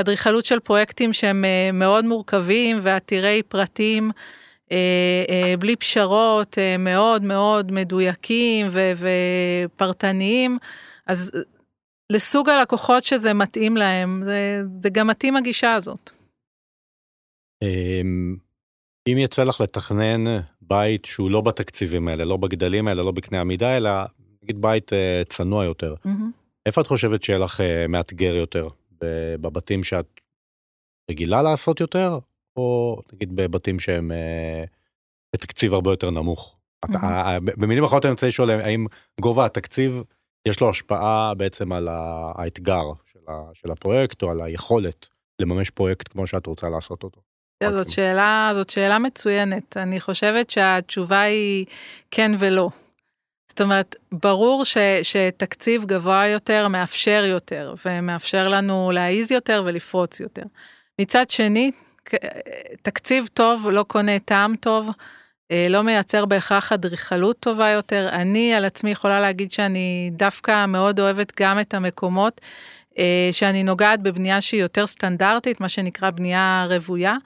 אדריכלות 0.00 0.46
של 0.46 0.60
פרויקטים 0.60 1.12
שהם 1.12 1.44
מאוד 1.72 2.04
מורכבים 2.04 2.78
ועתירי 2.82 3.42
פרטים, 3.48 4.10
בלי 5.58 5.76
פשרות, 5.76 6.58
אה, 6.58 6.76
מאוד 6.78 7.22
מאוד 7.22 7.72
מדויקים 7.72 8.66
ופרטניים, 9.70 10.58
אז 11.06 11.44
לסוג 12.12 12.48
הלקוחות 12.48 13.04
שזה 13.04 13.34
מתאים 13.34 13.76
להם, 13.76 14.22
זה, 14.24 14.62
זה 14.80 14.90
גם 14.90 15.06
מתאים 15.06 15.36
הגישה 15.36 15.74
הזאת. 15.74 16.10
אמ, 17.62 18.36
אם 19.08 19.18
יצא 19.18 19.44
לך 19.44 19.60
לתכנן 19.60 20.40
בית 20.60 21.04
שהוא 21.04 21.30
לא 21.30 21.40
בתקציבים 21.40 22.08
האלה, 22.08 22.24
לא 22.24 22.36
בגדלים 22.36 22.88
האלה, 22.88 23.02
לא 23.02 23.12
בקנה 23.12 23.40
המידה, 23.40 23.76
אלא 23.76 23.90
נגיד 24.42 24.62
בית 24.62 24.92
צנוע 25.28 25.64
יותר, 25.64 25.94
mm-hmm. 25.94 26.10
איפה 26.66 26.80
את 26.80 26.86
חושבת 26.86 27.22
שיהיה 27.22 27.38
לך 27.38 27.60
מאתגר 27.88 28.34
יותר? 28.34 28.68
בבתים 29.40 29.84
שאת 29.84 30.20
רגילה 31.10 31.42
לעשות 31.42 31.80
יותר, 31.80 32.18
או 32.58 33.00
נגיד 33.12 33.36
בבתים 33.36 33.80
שהם 33.80 34.12
אה, 34.12 34.64
בתקציב 35.32 35.74
הרבה 35.74 35.90
יותר 35.90 36.10
נמוך. 36.10 36.56
במילים 37.56 37.84
אחרות 37.84 38.04
אני 38.04 38.12
רוצה 38.12 38.26
לשאול 38.26 38.50
האם 38.50 38.86
גובה 39.20 39.46
התקציב 39.46 40.02
יש 40.48 40.60
לו 40.60 40.70
השפעה 40.70 41.34
בעצם 41.34 41.72
על 41.72 41.88
האתגר 41.90 42.82
של 43.54 43.70
הפרויקט 43.70 44.22
או 44.22 44.30
על 44.30 44.40
היכולת 44.40 45.08
לממש 45.40 45.70
פרויקט 45.70 46.08
כמו 46.08 46.26
שאת 46.26 46.46
רוצה 46.46 46.68
לעשות 46.68 47.02
אותו. 47.02 47.20
זאת 47.64 47.90
שאלה, 47.90 48.52
זאת 48.54 48.70
שאלה 48.70 48.98
מצוינת. 48.98 49.76
אני 49.76 50.00
חושבת 50.00 50.50
שהתשובה 50.50 51.20
היא 51.20 51.66
כן 52.10 52.32
ולא. 52.38 52.68
זאת 53.48 53.60
אומרת, 53.60 53.96
ברור 54.12 54.64
ש, 54.64 54.78
שתקציב 55.02 55.84
גבוה 55.84 56.26
יותר 56.26 56.68
מאפשר 56.68 57.24
יותר, 57.26 57.74
ומאפשר 57.86 58.48
לנו 58.48 58.90
להעיז 58.94 59.32
יותר 59.32 59.62
ולפרוץ 59.66 60.20
יותר. 60.20 60.42
מצד 61.00 61.30
שני, 61.30 61.70
תקציב 62.82 63.26
טוב 63.34 63.68
לא 63.70 63.82
קונה 63.82 64.18
טעם 64.18 64.56
טוב, 64.56 64.90
אה, 65.50 65.66
לא 65.68 65.82
מייצר 65.82 66.24
בהכרח 66.24 66.72
אדריכלות 66.72 67.40
טובה 67.40 67.68
יותר. 67.68 68.08
אני 68.12 68.54
על 68.54 68.64
עצמי 68.64 68.90
יכולה 68.90 69.20
להגיד 69.20 69.52
שאני 69.52 70.10
דווקא 70.12 70.66
מאוד 70.66 71.00
אוהבת 71.00 71.32
גם 71.40 71.60
את 71.60 71.74
המקומות 71.74 72.40
אה, 72.98 73.28
שאני 73.32 73.62
נוגעת 73.62 74.02
בבנייה 74.02 74.40
שהיא 74.40 74.62
יותר 74.62 74.86
סטנדרטית, 74.86 75.60
מה 75.60 75.68
שנקרא 75.68 76.10
בנייה 76.10 76.66
רוויה. 76.68 77.16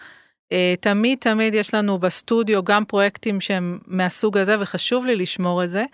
אה, 0.53 0.75
תמיד 0.81 1.19
תמיד 1.21 1.55
יש 1.55 1.75
לנו 1.75 1.99
בסטודיו 1.99 2.65
גם 2.65 2.85
פרויקטים 2.85 3.41
שהם 3.41 3.79
מהסוג 3.87 4.39
הזה 4.39 4.57
וחשוב 4.61 5.07
לי 5.07 5.17
לשמור 5.17 5.65
את 5.65 5.71
זה. 5.71 5.85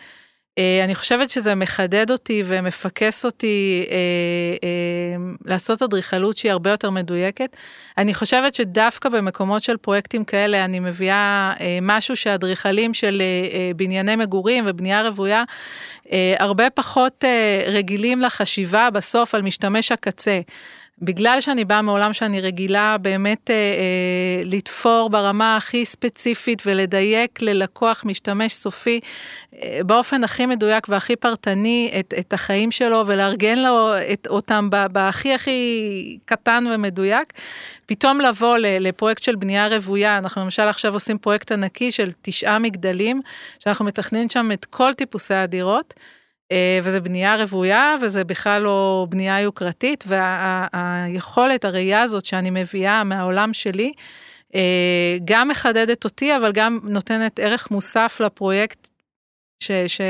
אה, 0.58 0.84
אני 0.84 0.94
חושבת 0.94 1.30
שזה 1.30 1.54
מחדד 1.54 2.10
אותי 2.10 2.42
ומפקס 2.46 3.24
אותי 3.24 3.86
אה, 3.90 3.96
אה, 4.64 5.32
לעשות 5.44 5.82
אדריכלות 5.82 6.36
שהיא 6.36 6.52
הרבה 6.52 6.70
יותר 6.70 6.90
מדויקת. 6.90 7.56
אני 7.98 8.14
חושבת 8.14 8.54
שדווקא 8.54 9.08
במקומות 9.08 9.62
של 9.62 9.76
פרויקטים 9.76 10.24
כאלה 10.24 10.64
אני 10.64 10.80
מביאה 10.80 11.52
אה, 11.60 11.78
משהו 11.82 12.16
שאדריכלים 12.16 12.94
של 12.94 13.22
אה, 13.22 13.58
אה, 13.58 13.70
בנייני 13.76 14.16
מגורים 14.16 14.64
ובנייה 14.66 15.08
רוויה 15.08 15.44
אה, 16.12 16.34
הרבה 16.38 16.70
פחות 16.70 17.24
אה, 17.24 17.64
רגילים 17.66 18.20
לחשיבה 18.22 18.90
בסוף 18.90 19.34
על 19.34 19.42
משתמש 19.42 19.92
הקצה. 19.92 20.40
בגלל 21.02 21.40
שאני 21.40 21.64
באה 21.64 21.82
מעולם 21.82 22.12
שאני 22.12 22.40
רגילה 22.40 22.96
באמת 22.98 23.50
אה, 23.50 23.54
אה, 23.54 24.42
לתפור 24.44 25.10
ברמה 25.10 25.56
הכי 25.56 25.84
ספציפית 25.84 26.62
ולדייק 26.66 27.42
ללקוח 27.42 28.04
משתמש 28.04 28.54
סופי 28.54 29.00
אה, 29.54 29.80
באופן 29.86 30.24
הכי 30.24 30.46
מדויק 30.46 30.88
והכי 30.88 31.16
פרטני 31.16 31.92
את, 32.00 32.14
את 32.18 32.32
החיים 32.32 32.70
שלו 32.70 33.04
ולארגן 33.06 33.58
לו 33.58 33.90
את, 34.12 34.26
אותם 34.26 34.68
בהכי 34.92 35.34
הכי 35.34 36.18
קטן 36.24 36.64
ומדויק, 36.74 37.32
פתאום 37.86 38.20
לבוא 38.20 38.56
לפרויקט 38.60 39.22
של 39.22 39.36
בנייה 39.36 39.68
רוויה, 39.68 40.18
אנחנו 40.18 40.42
למשל 40.42 40.62
עכשיו 40.62 40.92
עושים 40.92 41.18
פרויקט 41.18 41.52
ענקי 41.52 41.92
של 41.92 42.08
תשעה 42.22 42.58
מגדלים, 42.58 43.20
שאנחנו 43.60 43.84
מתכננים 43.84 44.30
שם 44.30 44.52
את 44.52 44.64
כל 44.64 44.94
טיפוסי 44.94 45.34
הדירות. 45.34 45.94
אה, 46.52 46.80
וזה 46.82 47.00
בנייה 47.00 47.36
רוויה 47.36 47.94
וזה 48.02 48.24
בכלל 48.24 48.62
לא 48.62 49.06
בנייה 49.08 49.40
יוקרתית 49.40 50.04
והיכולת, 50.06 51.64
וה, 51.64 51.70
הראייה 51.70 52.02
הזאת 52.02 52.24
שאני 52.24 52.50
מביאה 52.50 53.04
מהעולם 53.04 53.52
שלי, 53.52 53.92
גם 55.24 55.48
מחדדת 55.48 56.04
אותי, 56.04 56.36
אבל 56.36 56.52
גם 56.52 56.80
נותנת 56.82 57.38
ערך 57.38 57.70
מוסף 57.70 58.20
לפרויקט, 58.24 58.88
ש... 59.62 59.70
ש... 59.86 60.00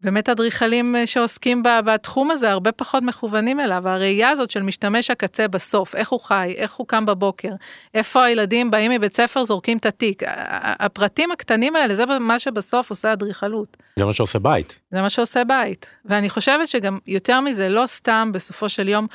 באמת 0.00 0.28
אדריכלים 0.28 0.96
אה, 0.96 1.06
שעוסקים 1.06 1.62
בתחום 1.84 2.30
הזה 2.30 2.50
הרבה 2.50 2.72
פחות 2.72 3.02
מכוונים 3.02 3.60
אליו, 3.60 3.88
הראייה 3.88 4.30
הזאת 4.30 4.50
של 4.50 4.62
משתמש 4.62 5.10
הקצה 5.10 5.48
בסוף, 5.48 5.94
איך 5.94 6.08
הוא 6.08 6.20
חי, 6.20 6.54
איך 6.56 6.74
הוא 6.74 6.86
קם 6.86 7.06
בבוקר, 7.06 7.52
איפה 7.94 8.24
הילדים 8.24 8.70
באים 8.70 8.90
מבית 8.90 9.16
ספר 9.16 9.44
זורקים 9.44 9.78
את 9.78 9.86
התיק, 9.86 10.22
הפרטים 10.62 11.32
הקטנים 11.32 11.76
האלה 11.76 11.94
זה 11.94 12.04
מה 12.06 12.38
שבסוף 12.38 12.90
עושה 12.90 13.12
אדריכלות. 13.12 13.76
זה 13.98 14.04
מה 14.04 14.12
שעושה 14.12 14.38
בית. 14.38 14.80
זה 14.90 15.02
מה 15.02 15.10
שעושה 15.10 15.44
בית, 15.44 15.90
ואני 16.04 16.30
חושבת 16.30 16.68
שגם 16.68 16.98
יותר 17.06 17.40
מזה, 17.40 17.68
לא 17.68 17.86
סתם 17.86 18.30
בסופו 18.34 18.68
של 18.68 18.88
יום, 18.88 19.06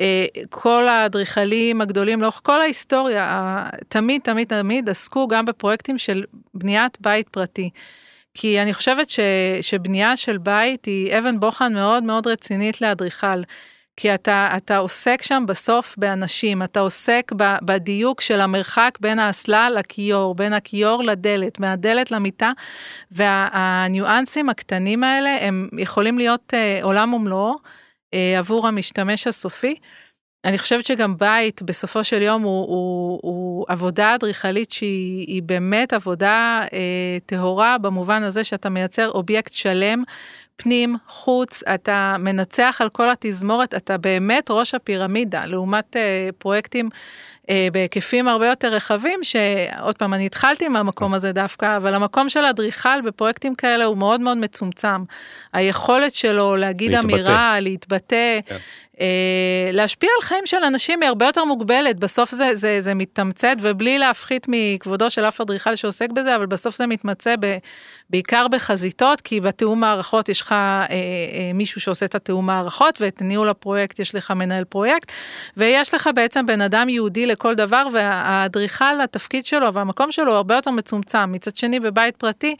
אה, 0.00 0.26
כל 0.50 0.88
האדריכלים 0.88 1.80
הגדולים 1.80 2.20
לאורך 2.20 2.40
כל 2.42 2.60
ההיסטוריה, 2.60 3.68
תמיד 3.88 4.20
תמיד 4.20 4.48
תמיד 4.48 4.88
עסקו 4.88 5.28
גם 5.28 5.44
בפרויקטים 5.44 5.98
של 5.98 6.24
בניית 6.54 6.98
בית 7.00 7.28
פרטי. 7.28 7.70
כי 8.34 8.62
אני 8.62 8.74
חושבת 8.74 9.10
ש, 9.10 9.20
שבנייה 9.60 10.16
של 10.16 10.38
בית 10.38 10.84
היא 10.84 11.18
אבן 11.18 11.40
בוחן 11.40 11.74
מאוד 11.74 12.02
מאוד 12.02 12.26
רצינית 12.26 12.80
לאדריכל. 12.80 13.42
כי 13.96 14.14
אתה, 14.14 14.48
אתה 14.56 14.76
עוסק 14.76 15.22
שם 15.22 15.44
בסוף 15.48 15.94
באנשים, 15.98 16.62
אתה 16.62 16.80
עוסק 16.80 17.32
ב, 17.36 17.54
בדיוק 17.62 18.20
של 18.20 18.40
המרחק 18.40 18.98
בין 19.00 19.18
האסלה 19.18 19.70
לכיור, 19.70 20.34
בין 20.34 20.52
הכיור 20.52 21.04
לדלת, 21.04 21.60
מהדלת 21.60 22.10
למיטה, 22.10 22.52
והניואנסים 23.10 24.48
הקטנים 24.48 25.04
האלה 25.04 25.36
הם 25.40 25.68
יכולים 25.78 26.18
להיות 26.18 26.54
אה, 26.54 26.78
עולם 26.82 27.14
ומלואו 27.14 27.54
אה, 28.14 28.38
עבור 28.38 28.68
המשתמש 28.68 29.26
הסופי. 29.26 29.74
אני 30.44 30.58
חושבת 30.58 30.84
שגם 30.84 31.16
בית 31.18 31.62
בסופו 31.62 32.04
של 32.04 32.22
יום 32.22 32.42
הוא, 32.42 32.66
הוא, 32.66 33.20
הוא 33.22 33.64
עבודה 33.68 34.14
אדריכלית 34.14 34.72
שהיא 34.72 35.42
באמת 35.42 35.92
עבודה 35.92 36.60
אה, 36.72 37.18
טהורה 37.26 37.78
במובן 37.78 38.22
הזה 38.22 38.44
שאתה 38.44 38.68
מייצר 38.68 39.10
אובייקט 39.10 39.52
שלם, 39.52 40.02
פנים, 40.56 40.96
חוץ, 41.08 41.62
אתה 41.74 42.16
מנצח 42.18 42.76
על 42.80 42.88
כל 42.88 43.10
התזמורת, 43.10 43.74
אתה 43.74 43.98
באמת 43.98 44.50
ראש 44.50 44.74
הפירמידה, 44.74 45.46
לעומת 45.46 45.96
אה, 45.96 46.28
פרויקטים 46.38 46.88
אה, 47.50 47.68
בהיקפים 47.72 48.28
הרבה 48.28 48.46
יותר 48.46 48.68
רחבים, 48.68 49.20
שעוד 49.22 49.96
פעם, 49.98 50.14
אני 50.14 50.26
התחלתי 50.26 50.68
מהמקום 50.68 51.14
הזה 51.14 51.32
דווקא, 51.32 51.76
אבל 51.76 51.94
המקום 51.94 52.28
של 52.28 52.44
אדריכל 52.44 53.00
בפרויקטים 53.00 53.54
כאלה 53.54 53.84
הוא 53.84 53.96
מאוד 53.96 54.20
מאוד 54.20 54.36
מצומצם. 54.36 55.04
היכולת 55.52 56.14
שלו 56.14 56.56
להגיד 56.56 56.90
להתבטא. 56.90 57.12
אמירה, 57.12 57.60
להתבטא, 57.60 58.40
כן. 58.46 58.56
אה, 59.00 59.70
להשפיע 59.72 60.10
על 60.16 60.22
חיים 60.22 60.46
של 60.46 60.64
אנשים 60.64 61.02
היא 61.02 61.08
הרבה 61.08 61.26
יותר 61.26 61.44
מוגבלת, 61.44 61.98
בסוף 61.98 62.30
זה, 62.30 62.50
זה, 62.54 62.80
זה 62.80 62.94
מתמצת, 62.94 63.56
ובלי 63.60 63.98
להפחית 63.98 64.46
מכבודו 64.48 65.10
של 65.10 65.24
אף 65.24 65.40
אדריכל 65.40 65.74
שעוסק 65.74 66.10
בזה, 66.10 66.36
אבל 66.36 66.46
בסוף 66.46 66.76
זה 66.76 66.86
מתמצא 66.86 67.34
ב, 67.40 67.56
בעיקר 68.10 68.48
בחזיתות, 68.48 69.20
כי 69.20 69.40
בתיאום 69.40 69.80
מערכות 69.80 70.28
יש 70.28 70.40
לך 70.40 70.52
אה, 70.52 70.88
אה, 70.90 70.96
מישהו 71.54 71.80
שעושה 71.80 72.06
את 72.06 72.14
התיאום 72.14 72.46
מערכות, 72.46 73.00
ואת 73.00 73.22
ניהול 73.22 73.48
הפרויקט 73.48 73.98
יש 73.98 74.14
לך 74.14 74.30
מנהל 74.30 74.64
פרויקט, 74.64 75.12
ויש 75.56 75.94
לך 75.94 76.10
בעצם 76.14 76.46
בן 76.46 76.60
אדם 76.60 76.88
יהודי 76.88 77.26
לכל 77.26 77.54
דבר, 77.54 77.86
והאדריכל, 77.92 79.00
התפקיד 79.04 79.46
שלו 79.46 79.74
והמקום 79.74 80.12
שלו 80.12 80.30
הוא 80.30 80.36
הרבה 80.36 80.54
יותר 80.54 80.70
מצומצם. 80.70 81.32
מצד 81.32 81.56
שני, 81.56 81.80
בבית 81.80 82.16
פרטי, 82.16 82.56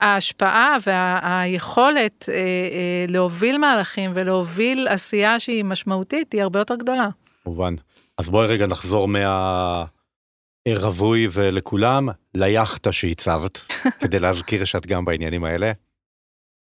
ההשפעה 0.00 0.76
והיכולת 0.86 2.24
וה, 2.28 2.34
אה, 2.34 2.40
אה, 2.40 3.04
להוביל 3.08 3.58
מהלכים 3.58 4.10
ולהוביל 4.14 4.88
עשייה 4.90 5.40
שהיא 5.40 5.64
משמעותית, 5.74 6.32
היא 6.32 6.42
הרבה 6.42 6.58
יותר 6.58 6.76
גדולה. 6.76 7.08
מובן. 7.46 7.74
אז 8.18 8.28
בואי 8.28 8.46
רגע 8.46 8.66
נחזור 8.66 9.08
מה... 9.08 9.84
רווי 10.68 11.28
ולכולם, 11.32 12.08
ליאכטה 12.34 12.92
שהצבת, 12.92 13.60
כדי 14.02 14.18
להזכיר 14.18 14.64
שאת 14.64 14.86
גם 14.86 15.04
בעניינים 15.04 15.44
האלה. 15.44 15.72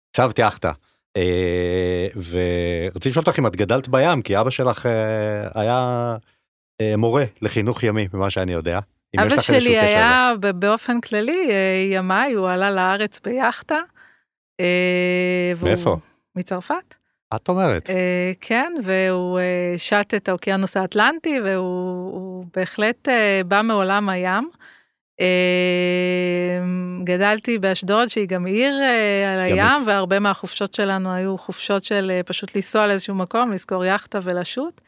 הצבת 0.10 0.40
יאכטה. 0.40 0.72
אה, 1.18 2.08
ורציתי 2.16 3.10
לשאול 3.10 3.24
אותך 3.28 3.40
אם 3.40 3.48
את 3.48 3.56
גדלת 3.56 3.88
בים, 3.88 4.22
כי 4.22 4.40
אבא 4.40 4.50
שלך 4.50 4.86
אה, 4.86 5.62
היה 5.62 6.16
אה, 6.82 6.98
מורה 6.98 7.24
לחינוך 7.42 7.84
ימי, 7.84 8.08
ממה 8.14 8.30
שאני 8.30 8.54
יודע. 8.54 8.80
אבא 9.20 9.42
שלי 9.42 9.80
היה 9.80 10.34
באופן 10.56 11.02
כללי 11.02 11.52
ימאי, 11.92 12.34
הוא 12.34 12.50
עלה 12.50 12.72
לארץ 12.72 13.20
ביאכטה. 13.20 13.80
מאיפה? 15.64 15.98
מצרפת. 16.36 16.96
את 17.36 17.50
אומרת. 17.50 17.90
כן, 18.42 18.74
והוא 18.84 19.40
שט 19.78 20.14
את 20.16 20.30
האוקיינוס 20.30 20.78
האטלנטי, 20.78 21.40
והוא 21.44 22.46
בהחלט 22.56 23.08
בא 23.48 23.62
מעולם 23.62 24.10
הים. 24.10 24.50
גדלתי 27.04 27.58
באשדוד 27.58 28.08
שהיא 28.08 28.28
גם 28.28 28.46
עיר 28.46 28.74
על 29.34 29.40
הים 29.40 29.88
והרבה 29.88 30.20
מהחופשות 30.20 30.74
שלנו 30.74 31.14
היו 31.14 31.38
חופשות 31.38 31.84
של 31.84 32.22
פשוט 32.26 32.56
לנסוע 32.56 32.88
לאיזשהו 32.88 33.16
מקום 33.16 33.54
לזכור 33.54 33.86
יאכטה 33.86 34.20
ולשוט. 34.24 34.82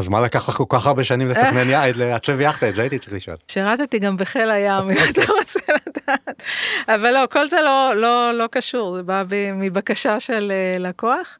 אז 0.00 0.08
מה 0.08 0.20
לקח 0.20 0.48
לך 0.48 0.54
כל 0.54 0.64
כך 0.68 0.86
הרבה 0.86 1.04
שנים 1.04 1.28
לתכנן 1.28 1.68
יעד, 1.68 1.96
לעצב 2.00 2.40
יאכטה, 2.40 2.68
את 2.68 2.74
זה 2.74 2.82
הייתי 2.82 2.98
צריך 2.98 3.12
לשאול. 3.12 3.36
שירתתי 3.48 3.98
גם 3.98 4.16
בחיל 4.16 4.50
הים, 4.50 4.90
אם 4.90 4.96
אתה 5.10 5.20
רוצה 5.38 5.60
לדעת. 5.86 6.42
אבל 6.88 7.10
לא, 7.10 7.26
כל 7.30 7.48
זה 7.48 7.60
לא, 7.60 7.92
לא, 7.96 8.32
לא 8.32 8.46
קשור, 8.50 8.96
זה 8.96 9.02
בא 9.02 9.22
מבקשה 9.54 10.20
של 10.20 10.52
אה, 10.52 10.78
לקוח. 10.78 11.38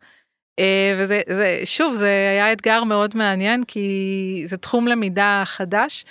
אה, 0.61 0.94
וזה, 0.99 1.20
זה, 1.29 1.61
שוב, 1.64 1.94
זה 1.94 2.29
היה 2.33 2.53
אתגר 2.53 2.85
מאוד 2.85 3.16
מעניין, 3.16 3.64
כי 3.64 4.42
זה 4.46 4.57
תחום 4.57 4.88
למידה 4.88 5.42
חדש. 5.46 6.05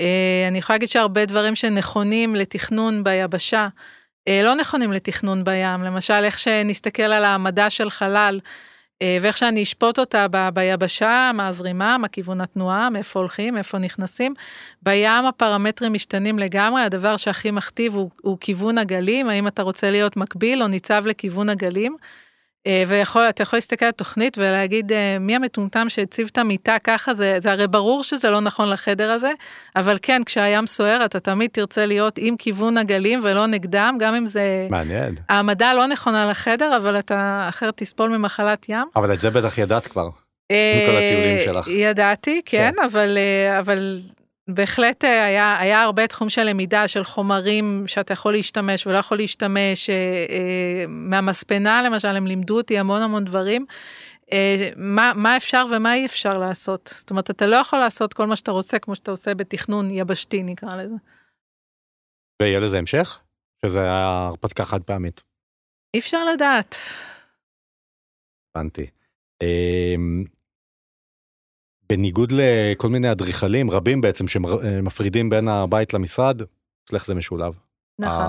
אה, 0.00 0.46
אני 0.48 0.58
יכולה 0.58 0.74
להגיד 0.74 0.88
שהרבה 0.88 1.26
דברים 1.26 1.56
שנכונים 1.56 2.36
לתכנון 2.36 3.04
ביבשה, 3.04 3.68
לא 4.28 4.54
נכונים 4.54 4.92
לתכנון 4.92 5.44
בים. 5.44 5.82
למשל, 5.82 6.24
איך 6.24 6.38
שנסתכל 6.38 7.02
על 7.02 7.24
העמדה 7.24 7.70
של 7.70 7.90
חלל, 7.90 8.40
אה, 9.02 9.18
ואיך 9.20 9.36
שאני 9.36 9.62
אשפוט 9.62 9.98
אותה 9.98 10.26
ב, 10.30 10.48
ביבשה, 10.54 11.30
מה 11.34 11.48
הזרימה, 11.48 11.98
מה 11.98 12.08
כיוון 12.08 12.40
התנועה, 12.40 12.90
מאיפה 12.90 13.20
הולכים, 13.20 13.54
מאיפה 13.54 13.78
נכנסים. 13.78 14.34
בים 14.82 15.26
הפרמטרים 15.28 15.92
משתנים 15.92 16.38
לגמרי, 16.38 16.82
הדבר 16.82 17.16
שהכי 17.16 17.50
מכתיב 17.50 17.94
הוא, 17.94 18.10
הוא 18.22 18.38
כיוון 18.40 18.78
הגלים, 18.78 19.28
האם 19.28 19.46
אתה 19.46 19.62
רוצה 19.62 19.90
להיות 19.90 20.16
מקביל 20.16 20.62
או 20.62 20.68
ניצב 20.68 21.06
לכיוון 21.06 21.48
הגלים. 21.48 21.96
אה, 22.66 22.82
ואתה 22.86 23.42
יכול 23.42 23.56
להסתכל 23.56 23.84
על 23.84 23.90
תוכנית 23.90 24.38
ולהגיד 24.38 24.92
אה, 24.92 25.16
מי 25.20 25.36
המטומטם 25.36 25.88
שהציב 25.88 26.28
את 26.32 26.38
המיטה 26.38 26.76
ככה, 26.84 27.14
זה, 27.14 27.36
זה 27.42 27.52
הרי 27.52 27.68
ברור 27.68 28.04
שזה 28.04 28.30
לא 28.30 28.40
נכון 28.40 28.70
לחדר 28.70 29.12
הזה, 29.12 29.30
אבל 29.76 29.98
כן, 30.02 30.22
כשהים 30.26 30.66
סוער 30.66 31.04
אתה 31.04 31.20
תמיד 31.20 31.50
תרצה 31.52 31.86
להיות 31.86 32.18
עם 32.18 32.36
כיוון 32.36 32.78
הגלים 32.78 33.20
ולא 33.22 33.46
נגדם, 33.46 33.96
גם 34.00 34.14
אם 34.14 34.26
זה... 34.26 34.66
מעניין. 34.70 35.14
העמדה 35.28 35.74
לא 35.74 35.86
נכונה 35.86 36.26
לחדר, 36.26 36.76
אבל 36.76 36.98
אתה 36.98 37.46
אחרת 37.48 37.76
תסבול 37.76 38.10
ממחלת 38.10 38.66
ים. 38.68 38.86
אבל 38.96 39.12
את 39.12 39.20
זה 39.20 39.30
בטח 39.30 39.58
ידעת 39.58 39.86
כבר. 39.86 40.08
מכל 40.52 40.96
הטיולים 40.96 41.40
שלך. 41.44 41.68
ידעתי, 41.68 42.40
כן, 42.44 42.72
כן. 42.76 42.84
אבל, 42.84 43.18
אבל 43.58 44.00
בהחלט 44.48 45.04
אה, 45.04 45.24
היה, 45.24 45.58
היה 45.58 45.82
הרבה 45.82 46.06
תחום 46.06 46.28
של 46.28 46.42
למידה 46.42 46.88
של 46.88 47.04
חומרים 47.04 47.84
שאתה 47.86 48.12
יכול 48.12 48.32
להשתמש 48.32 48.86
ולא 48.86 48.98
יכול 48.98 49.16
להשתמש, 49.16 49.90
אה, 49.90 49.94
אה, 50.28 50.84
מהמספנה 50.88 51.82
למשל, 51.82 52.08
הם 52.08 52.26
לימדו 52.26 52.56
אותי 52.56 52.78
המון 52.78 53.02
המון 53.02 53.24
דברים. 53.24 53.66
מה, 54.76 55.12
מה 55.16 55.36
אפשר 55.36 55.66
ומה 55.76 55.94
אי 55.94 56.06
אפשר 56.06 56.38
לעשות. 56.38 56.90
זאת 56.98 57.10
אומרת, 57.10 57.30
אתה 57.30 57.46
לא 57.46 57.56
יכול 57.56 57.78
לעשות 57.78 58.14
כל 58.14 58.26
מה 58.26 58.36
שאתה 58.36 58.50
רוצה 58.50 58.78
כמו 58.78 58.94
שאתה 58.94 59.10
עושה 59.10 59.34
בתכנון 59.34 59.90
יבשתי 59.90 60.42
נקרא 60.42 60.76
לזה. 60.76 60.94
ויהיה 62.42 62.60
לזה 62.60 62.78
המשך? 62.78 63.20
שזה 63.66 63.80
היה 63.80 64.26
הרפתקה 64.28 64.64
חד 64.64 64.82
פעמית. 64.82 65.22
אי 65.94 66.00
אפשר 66.00 66.24
לדעת. 66.24 66.74
הבנתי. 68.56 68.86
בניגוד 71.88 72.32
לכל 72.32 72.88
מיני 72.88 73.12
אדריכלים 73.12 73.70
רבים 73.70 74.00
בעצם 74.00 74.28
שמפרידים 74.28 75.30
בין 75.30 75.48
הבית 75.48 75.94
למשרד, 75.94 76.42
אצלך 76.84 77.06
זה 77.06 77.14
משולב. 77.14 77.58
נכון. 77.98 78.26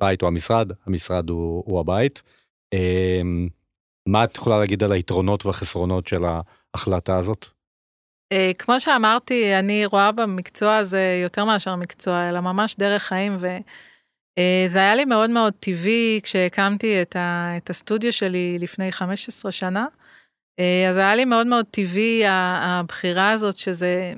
הבית 0.00 0.20
הוא 0.20 0.28
המשרד, 0.28 0.72
המשרד 0.86 1.30
הוא, 1.30 1.62
הוא 1.66 1.80
הבית. 1.80 2.22
אמ, 2.74 3.48
מה 4.08 4.24
את 4.24 4.36
יכולה 4.36 4.58
להגיד 4.58 4.82
על 4.82 4.92
היתרונות 4.92 5.46
והחסרונות 5.46 6.06
של 6.06 6.22
ההחלטה 6.24 7.18
הזאת? 7.18 7.46
אה, 8.32 8.50
כמו 8.58 8.80
שאמרתי, 8.80 9.58
אני 9.58 9.86
רואה 9.86 10.12
במקצוע 10.12 10.76
הזה 10.76 11.20
יותר 11.22 11.44
מאשר 11.44 11.76
מקצוע, 11.76 12.28
אלא 12.28 12.40
ממש 12.40 12.76
דרך 12.76 13.02
חיים, 13.02 13.36
וזה 13.36 13.58
אה, 14.78 14.84
היה 14.84 14.94
לי 14.94 15.04
מאוד 15.04 15.30
מאוד 15.30 15.52
טבעי 15.60 16.20
כשהקמתי 16.22 17.02
את, 17.02 17.16
ה, 17.16 17.52
את 17.56 17.70
הסטודיו 17.70 18.12
שלי 18.12 18.56
לפני 18.60 18.92
15 18.92 19.52
שנה. 19.52 19.86
אה, 20.60 20.90
אז 20.90 20.96
היה 20.96 21.14
לי 21.16 21.24
מאוד 21.24 21.46
מאוד 21.46 21.66
טבעי 21.70 22.22
הבחירה 22.26 23.30
הזאת 23.30 23.56
שזה 23.56 24.14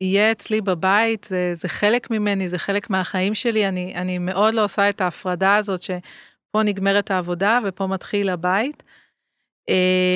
יהיה 0.00 0.32
אצלי 0.32 0.60
בבית, 0.60 1.24
זה, 1.24 1.52
זה 1.54 1.68
חלק 1.68 2.10
ממני, 2.10 2.48
זה 2.48 2.58
חלק 2.58 2.90
מהחיים 2.90 3.34
שלי, 3.34 3.68
אני, 3.68 3.94
אני 3.94 4.18
מאוד 4.18 4.54
לא 4.54 4.64
עושה 4.64 4.88
את 4.88 5.00
ההפרדה 5.00 5.56
הזאת 5.56 5.82
שפה 5.82 6.62
נגמרת 6.64 7.10
העבודה 7.10 7.58
ופה 7.64 7.86
מתחיל 7.86 8.28
הבית. 8.28 8.82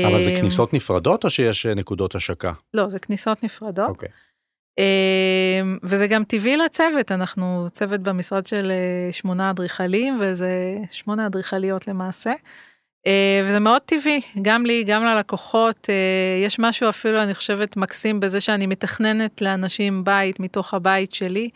אבל 0.07 0.25
זה 0.25 0.31
אה, 0.31 0.37
כניסות 0.37 0.75
נפרדות 0.75 1.25
או 1.25 1.31
שיש 1.31 1.67
אה, 1.67 1.75
נקודות 1.75 2.15
השקה? 2.15 2.53
לא, 2.75 2.89
זה 2.89 2.99
כניסות 2.99 3.45
נפרדות. 3.45 3.89
אוקיי. 3.89 4.09
Okay. 4.09 4.31
וזה 5.83 6.07
גם 6.07 6.25
טבעי 6.25 6.57
לצוות, 6.57 7.13
אנחנו 7.13 7.67
צוות 7.73 8.01
במשרד 8.01 8.47
של 8.47 8.73
שמונה 9.11 9.51
אדריכלים, 9.51 10.19
וזה 10.23 10.77
שמונה 10.91 11.27
אדריכליות 11.27 11.89
למעשה. 11.89 12.33
וזה 13.45 13.59
מאוד 13.59 13.83
טבעי, 13.83 14.21
גם 14.43 14.67
לי, 14.67 14.85
גם 14.85 15.05
ללקוחות. 15.05 15.89
יש 16.45 16.59
משהו 16.59 16.89
אפילו, 16.89 17.23
אני 17.23 17.35
חושבת, 17.35 17.77
מקסים 17.77 18.21
בזה 18.21 18.41
שאני 18.41 18.67
מתכננת 18.67 19.43
לאנשים 19.43 20.05
בית 20.05 20.41
מתוך 20.41 20.75
הבית 20.75 21.15
שלי. 21.15 21.49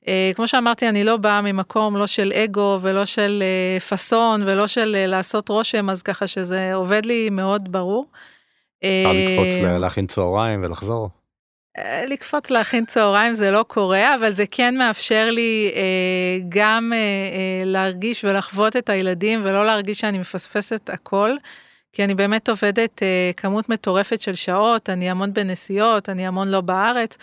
Uh, 0.00 0.04
כמו 0.34 0.48
שאמרתי, 0.48 0.88
אני 0.88 1.04
לא 1.04 1.16
באה 1.16 1.42
ממקום 1.42 1.96
לא 1.96 2.06
של 2.06 2.32
אגו 2.32 2.78
ולא 2.80 3.04
של 3.04 3.42
פאסון 3.88 4.42
ולא 4.42 4.66
של 4.66 4.96
לעשות 5.06 5.48
רושם, 5.48 5.90
אז 5.90 6.02
ככה 6.02 6.26
שזה 6.26 6.74
עובד 6.74 7.06
לי 7.06 7.30
מאוד 7.30 7.72
ברור. 7.72 8.06
אפשר 8.78 9.12
לקפוץ 9.12 9.54
להכין 9.80 10.06
צהריים 10.06 10.64
ולחזור. 10.64 11.08
לקפוץ 12.06 12.50
להכין 12.50 12.84
צהריים 12.84 13.34
זה 13.34 13.50
לא 13.50 13.64
קורה, 13.68 14.14
אבל 14.14 14.30
זה 14.30 14.44
כן 14.50 14.76
מאפשר 14.76 15.30
לי 15.30 15.70
uh, 15.74 15.78
גם 16.48 16.92
uh, 16.92 16.94
uh, 16.94 17.66
להרגיש 17.66 18.24
ולחוות 18.24 18.76
את 18.76 18.88
הילדים 18.88 19.40
ולא 19.44 19.66
להרגיש 19.66 20.00
שאני 20.00 20.18
מפספסת 20.18 20.90
הכל. 20.92 21.30
כי 21.92 22.04
אני 22.04 22.14
באמת 22.14 22.48
עובדת 22.48 22.98
uh, 22.98 23.34
כמות 23.36 23.68
מטורפת 23.68 24.20
של 24.20 24.34
שעות, 24.34 24.90
אני 24.90 25.10
המון 25.10 25.34
בנסיעות, 25.34 26.08
אני 26.08 26.26
המון 26.26 26.48
לא 26.48 26.60
בארץ, 26.60 27.16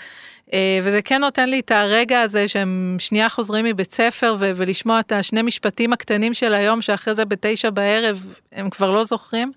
uh, 0.47 0.51
וזה 0.83 1.01
כן 1.01 1.21
נותן 1.21 1.49
לי 1.49 1.59
את 1.59 1.71
הרגע 1.71 2.21
הזה 2.21 2.47
שהם 2.47 2.95
שנייה 2.99 3.29
חוזרים 3.29 3.65
מבית 3.65 3.93
ספר 3.93 4.35
ו- 4.39 4.51
ולשמוע 4.55 4.99
את 4.99 5.11
השני 5.11 5.41
משפטים 5.41 5.93
הקטנים 5.93 6.33
של 6.33 6.53
היום, 6.53 6.81
שאחרי 6.81 7.13
זה 7.13 7.25
בתשע 7.25 7.69
בערב 7.69 8.25
הם 8.51 8.69
כבר 8.69 8.91
לא 8.91 9.03
זוכרים, 9.03 9.51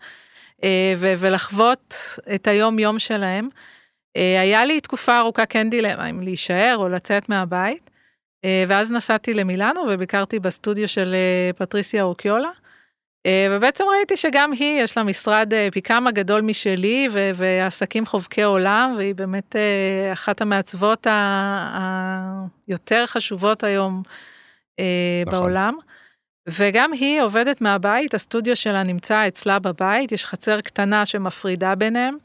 uh, 0.57 0.63
ו- 0.97 1.15
ולחוות 1.19 1.95
את 2.35 2.47
היום-יום 2.47 2.99
שלהם. 2.99 3.49
Uh, 4.19 4.41
היה 4.41 4.65
לי 4.65 4.81
תקופה 4.81 5.19
ארוכה 5.19 5.47
כן 5.47 5.71
דילמה 5.71 6.11
אם 6.11 6.21
להישאר 6.21 6.77
או 6.77 6.89
לצאת 6.89 7.29
מהבית, 7.29 7.91
uh, 8.47 8.49
ואז 8.69 8.93
נסעתי 8.93 9.35
למילאנו 9.35 9.81
וביקרתי 9.91 10.39
בסטודיו 10.39 10.89
של 10.89 11.15
uh, 11.15 11.57
פטריסיה 11.57 12.03
אורקיולה. 12.03 12.51
אה, 13.27 13.47
ובעצם 13.51 13.85
ראיתי 13.97 14.17
שגם 14.17 14.53
היא, 14.53 14.83
יש 14.83 14.97
לה 14.97 15.03
משרד 15.03 15.55
אה, 15.55 15.69
פי 15.73 15.83
כמה 15.83 16.11
גדול 16.11 16.41
משלי, 16.41 17.09
ועסקים 17.35 18.07
חובקי 18.07 18.43
עולם, 18.43 18.95
והיא 18.97 19.15
באמת 19.15 19.57
אה, 19.57 20.13
אחת 20.13 20.41
המעצבות 20.41 21.07
היותר 22.69 23.07
חשובות 23.07 23.65
היום 23.65 24.03
נכון. 25.27 25.41
בעולם. 25.41 25.75
וגם 26.49 26.93
היא 26.93 27.23
עובדת 27.23 27.61
מהבית, 27.61 28.15
הסטודיו 28.15 28.57
שלה 28.57 28.83
נמצא 28.83 29.29
אצלה 29.29 29.59
בבית, 29.59 30.13
יש 30.13 30.27
חצר 30.27 30.61
קטנה 30.61 31.07
שמפרידה 31.07 31.75
ביניהם. 31.75 32.17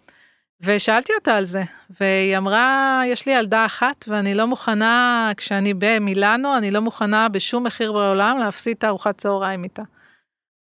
ושאלתי 0.62 1.14
אותה 1.14 1.36
על 1.36 1.46
זה, 1.46 1.64
והיא 2.00 2.38
אמרה, 2.38 3.02
יש 3.06 3.26
לי 3.26 3.34
ילדה 3.34 3.66
אחת 3.66 4.06
ואני 4.08 4.36
לא 4.36 4.46
מוכנה, 4.46 5.32
כשאני 5.38 5.74
במילאנו, 5.78 6.58
אני 6.58 6.72
לא 6.72 6.80
מוכנה 6.80 7.30
בשום 7.30 7.64
מחיר 7.64 7.94
בעולם 7.94 8.38
להפסיד 8.38 8.78
את 8.78 8.84
הארוחת 8.84 9.18
צהריים 9.18 9.64
איתה. 9.64 9.84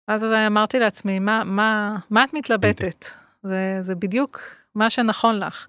אז 0.09 0.24
אמרתי 0.24 0.78
לעצמי, 0.78 1.18
מה, 1.18 1.44
מה, 1.44 1.96
מה 2.11 2.24
את 2.24 2.35
מתלבטת? 2.35 3.07
זה, 3.42 3.78
זה 3.80 3.94
בדיוק 3.94 4.40
מה 4.74 4.90
שנכון 4.90 5.38
לך. 5.38 5.66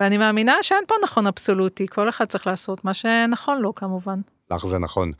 ואני 0.00 0.18
מאמינה 0.18 0.62
שאין 0.62 0.84
פה 0.88 0.94
נכון 1.02 1.26
אבסולוטי, 1.26 1.86
כל 1.88 2.08
אחד 2.08 2.24
צריך 2.24 2.46
לעשות 2.46 2.84
מה 2.84 2.94
שנכון 2.94 3.60
לו 3.60 3.74
כמובן. 3.74 4.20
לך 4.50 4.66
זה 4.66 4.78
נכון. 4.78 5.12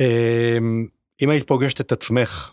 אמ, 0.00 0.86
אם 1.22 1.30
היית 1.30 1.46
פוגשת 1.48 1.80
את 1.80 1.92
עצמך 1.92 2.52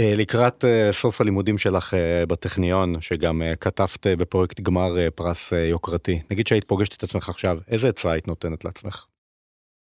לקראת 0.00 0.64
אה, 0.64 0.92
סוף 0.92 1.20
הלימודים 1.20 1.58
שלך 1.58 1.94
אה, 1.94 2.26
בטכניון, 2.26 3.00
שגם 3.00 3.42
כתבת 3.60 4.06
בפרויקט 4.06 4.60
גמר 4.60 5.10
פרס 5.14 5.52
יוקרתי, 5.52 6.20
נגיד 6.30 6.46
שהיית 6.46 6.64
פוגשת 6.64 6.96
את 6.96 7.02
עצמך 7.02 7.28
עכשיו, 7.28 7.58
איזה 7.68 7.88
עצה 7.88 8.12
היית 8.12 8.28
נותנת 8.28 8.64
לעצמך? 8.64 9.04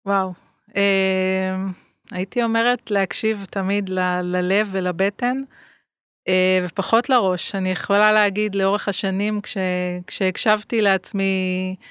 וואו. 0.06 0.34
אמ, 0.76 1.72
הייתי 2.12 2.44
אומרת 2.44 2.92
להקשיב 2.92 3.46
תמיד 3.50 3.90
ל- 3.90 4.22
ללב 4.22 4.70
ולבטן, 4.72 5.42
אה, 6.28 6.66
ופחות 6.66 7.10
לראש. 7.10 7.56
אני 7.56 7.72
יכולה 7.72 8.12
להגיד 8.12 8.56
לאורך 8.56 8.88
השנים, 8.88 9.42
כש, 9.42 9.58
כשהקשבתי 10.08 10.82
לעצמי 10.82 11.24
אה, 11.80 11.86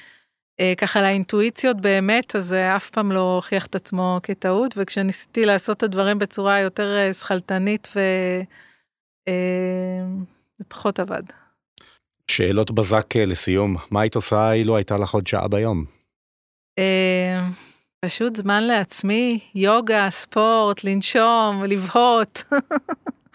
ככה 0.79 1.03
לאינטואיציות 1.03 1.81
באמת, 1.81 2.37
אז 2.37 2.45
זה 2.45 2.77
אף 2.77 2.91
פעם 2.91 3.13
לא 3.13 3.35
הוכיח 3.37 3.67
את 3.67 3.75
עצמו 3.75 4.21
כטעות, 4.23 4.75
וכשניסיתי 4.77 5.47
לעשות 5.47 5.77
את 5.77 5.83
הדברים 5.83 6.19
בצורה 6.19 6.61
יותר 6.61 6.97
אה, 6.97 7.15
שכלתנית, 7.15 7.89
ו... 7.97 8.01
זה 10.59 10.65
פחות 10.69 10.99
עבד. 10.99 11.23
שאלות 12.31 12.71
בזק 12.71 13.17
לסיום, 13.17 13.77
מה 13.91 14.01
היית 14.01 14.15
עושה 14.15 14.53
אילו 14.53 14.77
הייתה 14.77 14.97
לך 14.97 15.15
עוד 15.15 15.27
שעה 15.27 15.49
ביום? 15.49 15.85
פשוט 18.05 18.37
זמן 18.37 18.63
לעצמי, 18.63 19.39
יוגה, 19.55 20.11
ספורט, 20.11 20.85
לנשום, 20.85 21.65
לבהות. 21.67 22.45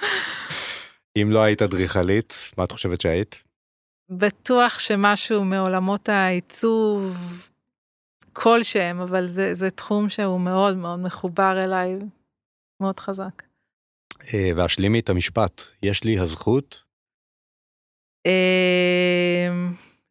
אם 1.22 1.32
לא 1.32 1.44
היית 1.44 1.62
אדריכלית, 1.62 2.34
מה 2.58 2.63
את 2.63 2.72
חושבת 2.72 3.02
שהיית? 3.02 3.44
בטוח 4.10 4.80
שמשהו 4.80 5.46
מעולמות 5.46 6.10
העיצוב 6.10 7.17
כלשהם, 8.34 9.00
אבל 9.00 9.28
זה, 9.28 9.54
זה 9.54 9.70
תחום 9.70 10.10
שהוא 10.10 10.41
מאוד 10.41 10.78
מאוד 10.78 11.00
מחובר 11.00 11.60
אליי, 11.63 11.96
מאוד 12.82 13.00
חזק. 13.00 13.43
אה, 14.34 14.50
והשלימי 14.56 15.00
את 15.00 15.10
המשפט, 15.10 15.62
יש 15.84 16.04
לי 16.04 16.20
הזכות? 16.20 16.84
אה, 18.26 19.48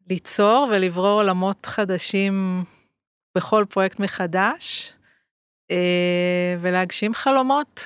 ליצור 0.09 0.69
ולברוא 0.71 1.13
עולמות 1.21 1.65
חדשים 1.65 2.63
בכל 3.37 3.65
פרויקט 3.69 3.99
מחדש, 3.99 4.93
אה, 5.71 6.55
ולהגשים 6.61 7.13
חלומות 7.13 7.81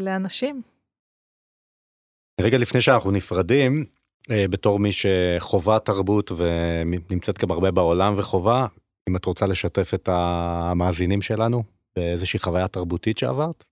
לאנשים. 0.00 0.62
רגע 2.40 2.58
לפני 2.58 2.80
שאנחנו 2.80 3.10
נפרדים, 3.10 3.84
בתור 4.28 4.78
מי 4.78 4.90
שחווה 4.92 5.78
תרבות 5.78 6.32
ונמצאת 6.36 7.38
גם 7.38 7.50
הרבה 7.50 7.70
בעולם 7.70 8.14
וחובה, 8.16 8.66
אם 9.08 9.16
את 9.16 9.24
רוצה 9.24 9.46
לשתף 9.46 9.94
את 9.94 10.08
המאזינים 10.12 11.22
שלנו 11.22 11.62
באיזושהי 11.96 12.38
חוויה 12.38 12.68
תרבותית 12.68 13.18
שעברת? 13.18 13.64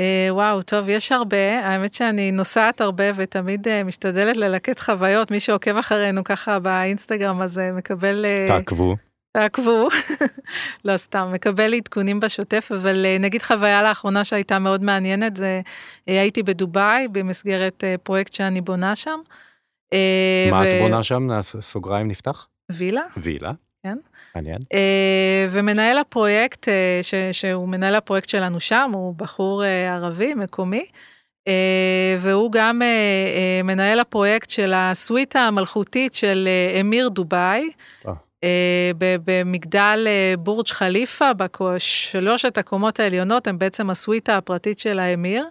Uh, 0.00 0.02
וואו, 0.30 0.62
טוב, 0.62 0.88
יש 0.88 1.12
הרבה. 1.12 1.66
האמת 1.66 1.94
שאני 1.94 2.30
נוסעת 2.30 2.80
הרבה 2.80 3.04
ותמיד 3.16 3.68
uh, 3.68 3.70
משתדלת 3.84 4.36
ללקט 4.36 4.78
חוויות. 4.78 5.30
מי 5.30 5.40
שעוקב 5.40 5.76
אחרינו 5.76 6.24
ככה 6.24 6.58
באינסטגרם 6.58 7.40
הזה 7.40 7.70
מקבל... 7.72 8.26
תעקבו. 8.46 8.96
תעקבו, 9.32 9.88
לא 10.84 10.96
סתם, 10.96 11.30
מקבל 11.32 11.74
עדכונים 11.74 12.20
בשוטף, 12.20 12.68
אבל 12.74 13.06
אה, 13.06 13.16
נגיד 13.20 13.42
חוויה 13.42 13.82
לאחרונה 13.82 14.24
שהייתה 14.24 14.58
מאוד 14.58 14.82
מעניינת, 14.82 15.36
זה 15.36 15.60
אה, 16.08 16.20
הייתי 16.20 16.42
בדובאי 16.42 17.08
במסגרת 17.08 17.84
אה, 17.84 17.94
פרויקט 18.02 18.32
שאני 18.32 18.60
בונה 18.60 18.96
שם. 18.96 19.20
מה 20.50 20.60
ו... 20.60 20.68
את 20.68 20.82
בונה 20.82 21.02
שם? 21.02 21.28
סוגריים 21.42 22.08
נפתח? 22.08 22.46
וילה. 22.72 23.02
וילה. 23.16 23.52
כן. 23.82 23.98
מעניין. 24.34 24.58
ומנהל 25.50 25.98
הפרויקט, 25.98 26.68
ש, 27.02 27.14
שהוא 27.32 27.68
מנהל 27.68 27.94
הפרויקט 27.94 28.28
שלנו 28.28 28.60
שם, 28.60 28.90
הוא 28.94 29.14
בחור 29.14 29.62
ערבי, 29.62 30.34
מקומי. 30.34 30.84
והוא 32.20 32.52
גם 32.52 32.80
מנהל 33.64 34.00
הפרויקט 34.00 34.50
של 34.50 34.72
הסוויטה 34.76 35.40
המלכותית 35.40 36.14
של 36.14 36.48
אמיר 36.80 37.08
דובאי. 37.08 37.70
אה, 38.44 38.90
במגדל 39.24 40.04
אה, 40.06 40.34
בורג' 40.38 40.68
חליפה, 40.68 41.30
בשלושת 41.34 42.58
הקומות 42.58 43.00
העליונות 43.00 43.46
הם 43.46 43.58
בעצם 43.58 43.90
הסוויטה 43.90 44.36
הפרטית 44.36 44.78
של 44.78 44.98
האמיר, 44.98 45.46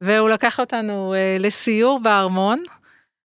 והוא 0.00 0.28
לקח 0.28 0.60
אותנו 0.60 1.14
אה, 1.14 1.36
לסיור 1.40 2.00
בארמון, 2.02 2.64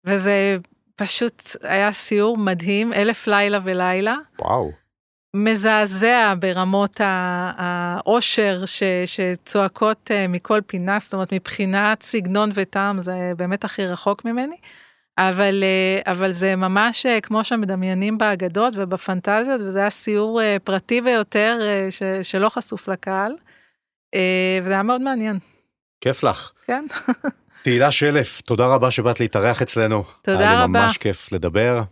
וזה 0.04 0.56
פשוט 0.96 1.42
היה 1.62 1.92
סיור 1.92 2.38
מדהים, 2.38 2.92
אלף 2.92 3.26
לילה 3.26 3.58
ולילה. 3.64 4.14
וואו. 4.40 4.72
מזעזע 5.34 6.34
ברמות 6.38 7.00
העושר 7.56 8.62
שצועקות 9.06 10.10
מכל 10.28 10.60
פינה, 10.66 10.98
זאת 11.00 11.14
אומרת 11.14 11.32
מבחינת 11.32 12.02
סגנון 12.02 12.50
וטעם 12.54 13.02
זה 13.02 13.32
באמת 13.36 13.64
הכי 13.64 13.86
רחוק 13.86 14.24
ממני. 14.24 14.56
אבל, 15.18 15.62
אה, 15.64 16.12
אבל 16.12 16.32
זה 16.32 16.56
ממש 16.56 17.06
אה, 17.06 17.20
כמו 17.20 17.44
שמדמיינים 17.44 18.18
באגדות 18.18 18.74
ובפנטזיות, 18.76 19.60
וזה 19.60 19.78
היה 19.78 19.90
סיור 19.90 20.42
אה, 20.42 20.56
פרטי 20.64 21.00
ביותר 21.00 21.58
ש, 21.90 22.02
שלא 22.22 22.48
חשוף 22.48 22.88
לקהל, 22.88 23.32
וזה 24.62 24.72
היה 24.72 24.82
מאוד 24.82 25.00
מעניין. 25.00 25.38
כיף 26.00 26.24
לך. 26.24 26.52
כן. 26.66 26.84
תהילה 27.62 27.90
שלף, 27.90 28.40
תודה 28.40 28.66
רבה 28.66 28.90
שבאת 28.90 29.20
להתארח 29.20 29.62
אצלנו. 29.62 30.04
תודה 30.22 30.38
רבה. 30.38 30.50
היה 30.50 30.60
לי 30.60 30.66
ממש 30.66 30.98
כיף 30.98 31.32
לדבר. 31.32 31.82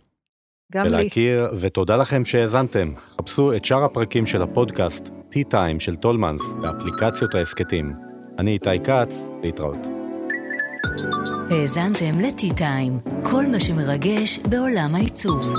גם 0.73 0.85
ולהכיר, 0.85 1.49
לי. 1.51 1.57
ותודה 1.59 1.95
לכם 1.95 2.25
שהאזנתם. 2.25 2.93
חפשו 3.21 3.55
את 3.55 3.65
שאר 3.65 3.83
הפרקים 3.83 4.25
של 4.25 4.41
הפודקאסט, 4.41 5.09
T-Time 5.31 5.79
של 5.79 5.95
טולמנס, 5.95 6.41
באפליקציות 6.61 7.35
ההסכתים. 7.35 7.93
אני 8.39 8.51
איתי 8.51 8.79
כץ, 8.83 9.17
להתראות. 9.43 9.87
האזנתם 11.51 12.19
לטי-טיים, 12.19 12.99
כל 13.23 13.45
מה 13.51 13.59
שמרגש 13.59 14.39
בעולם 14.39 14.95
העיצוב. 14.95 15.53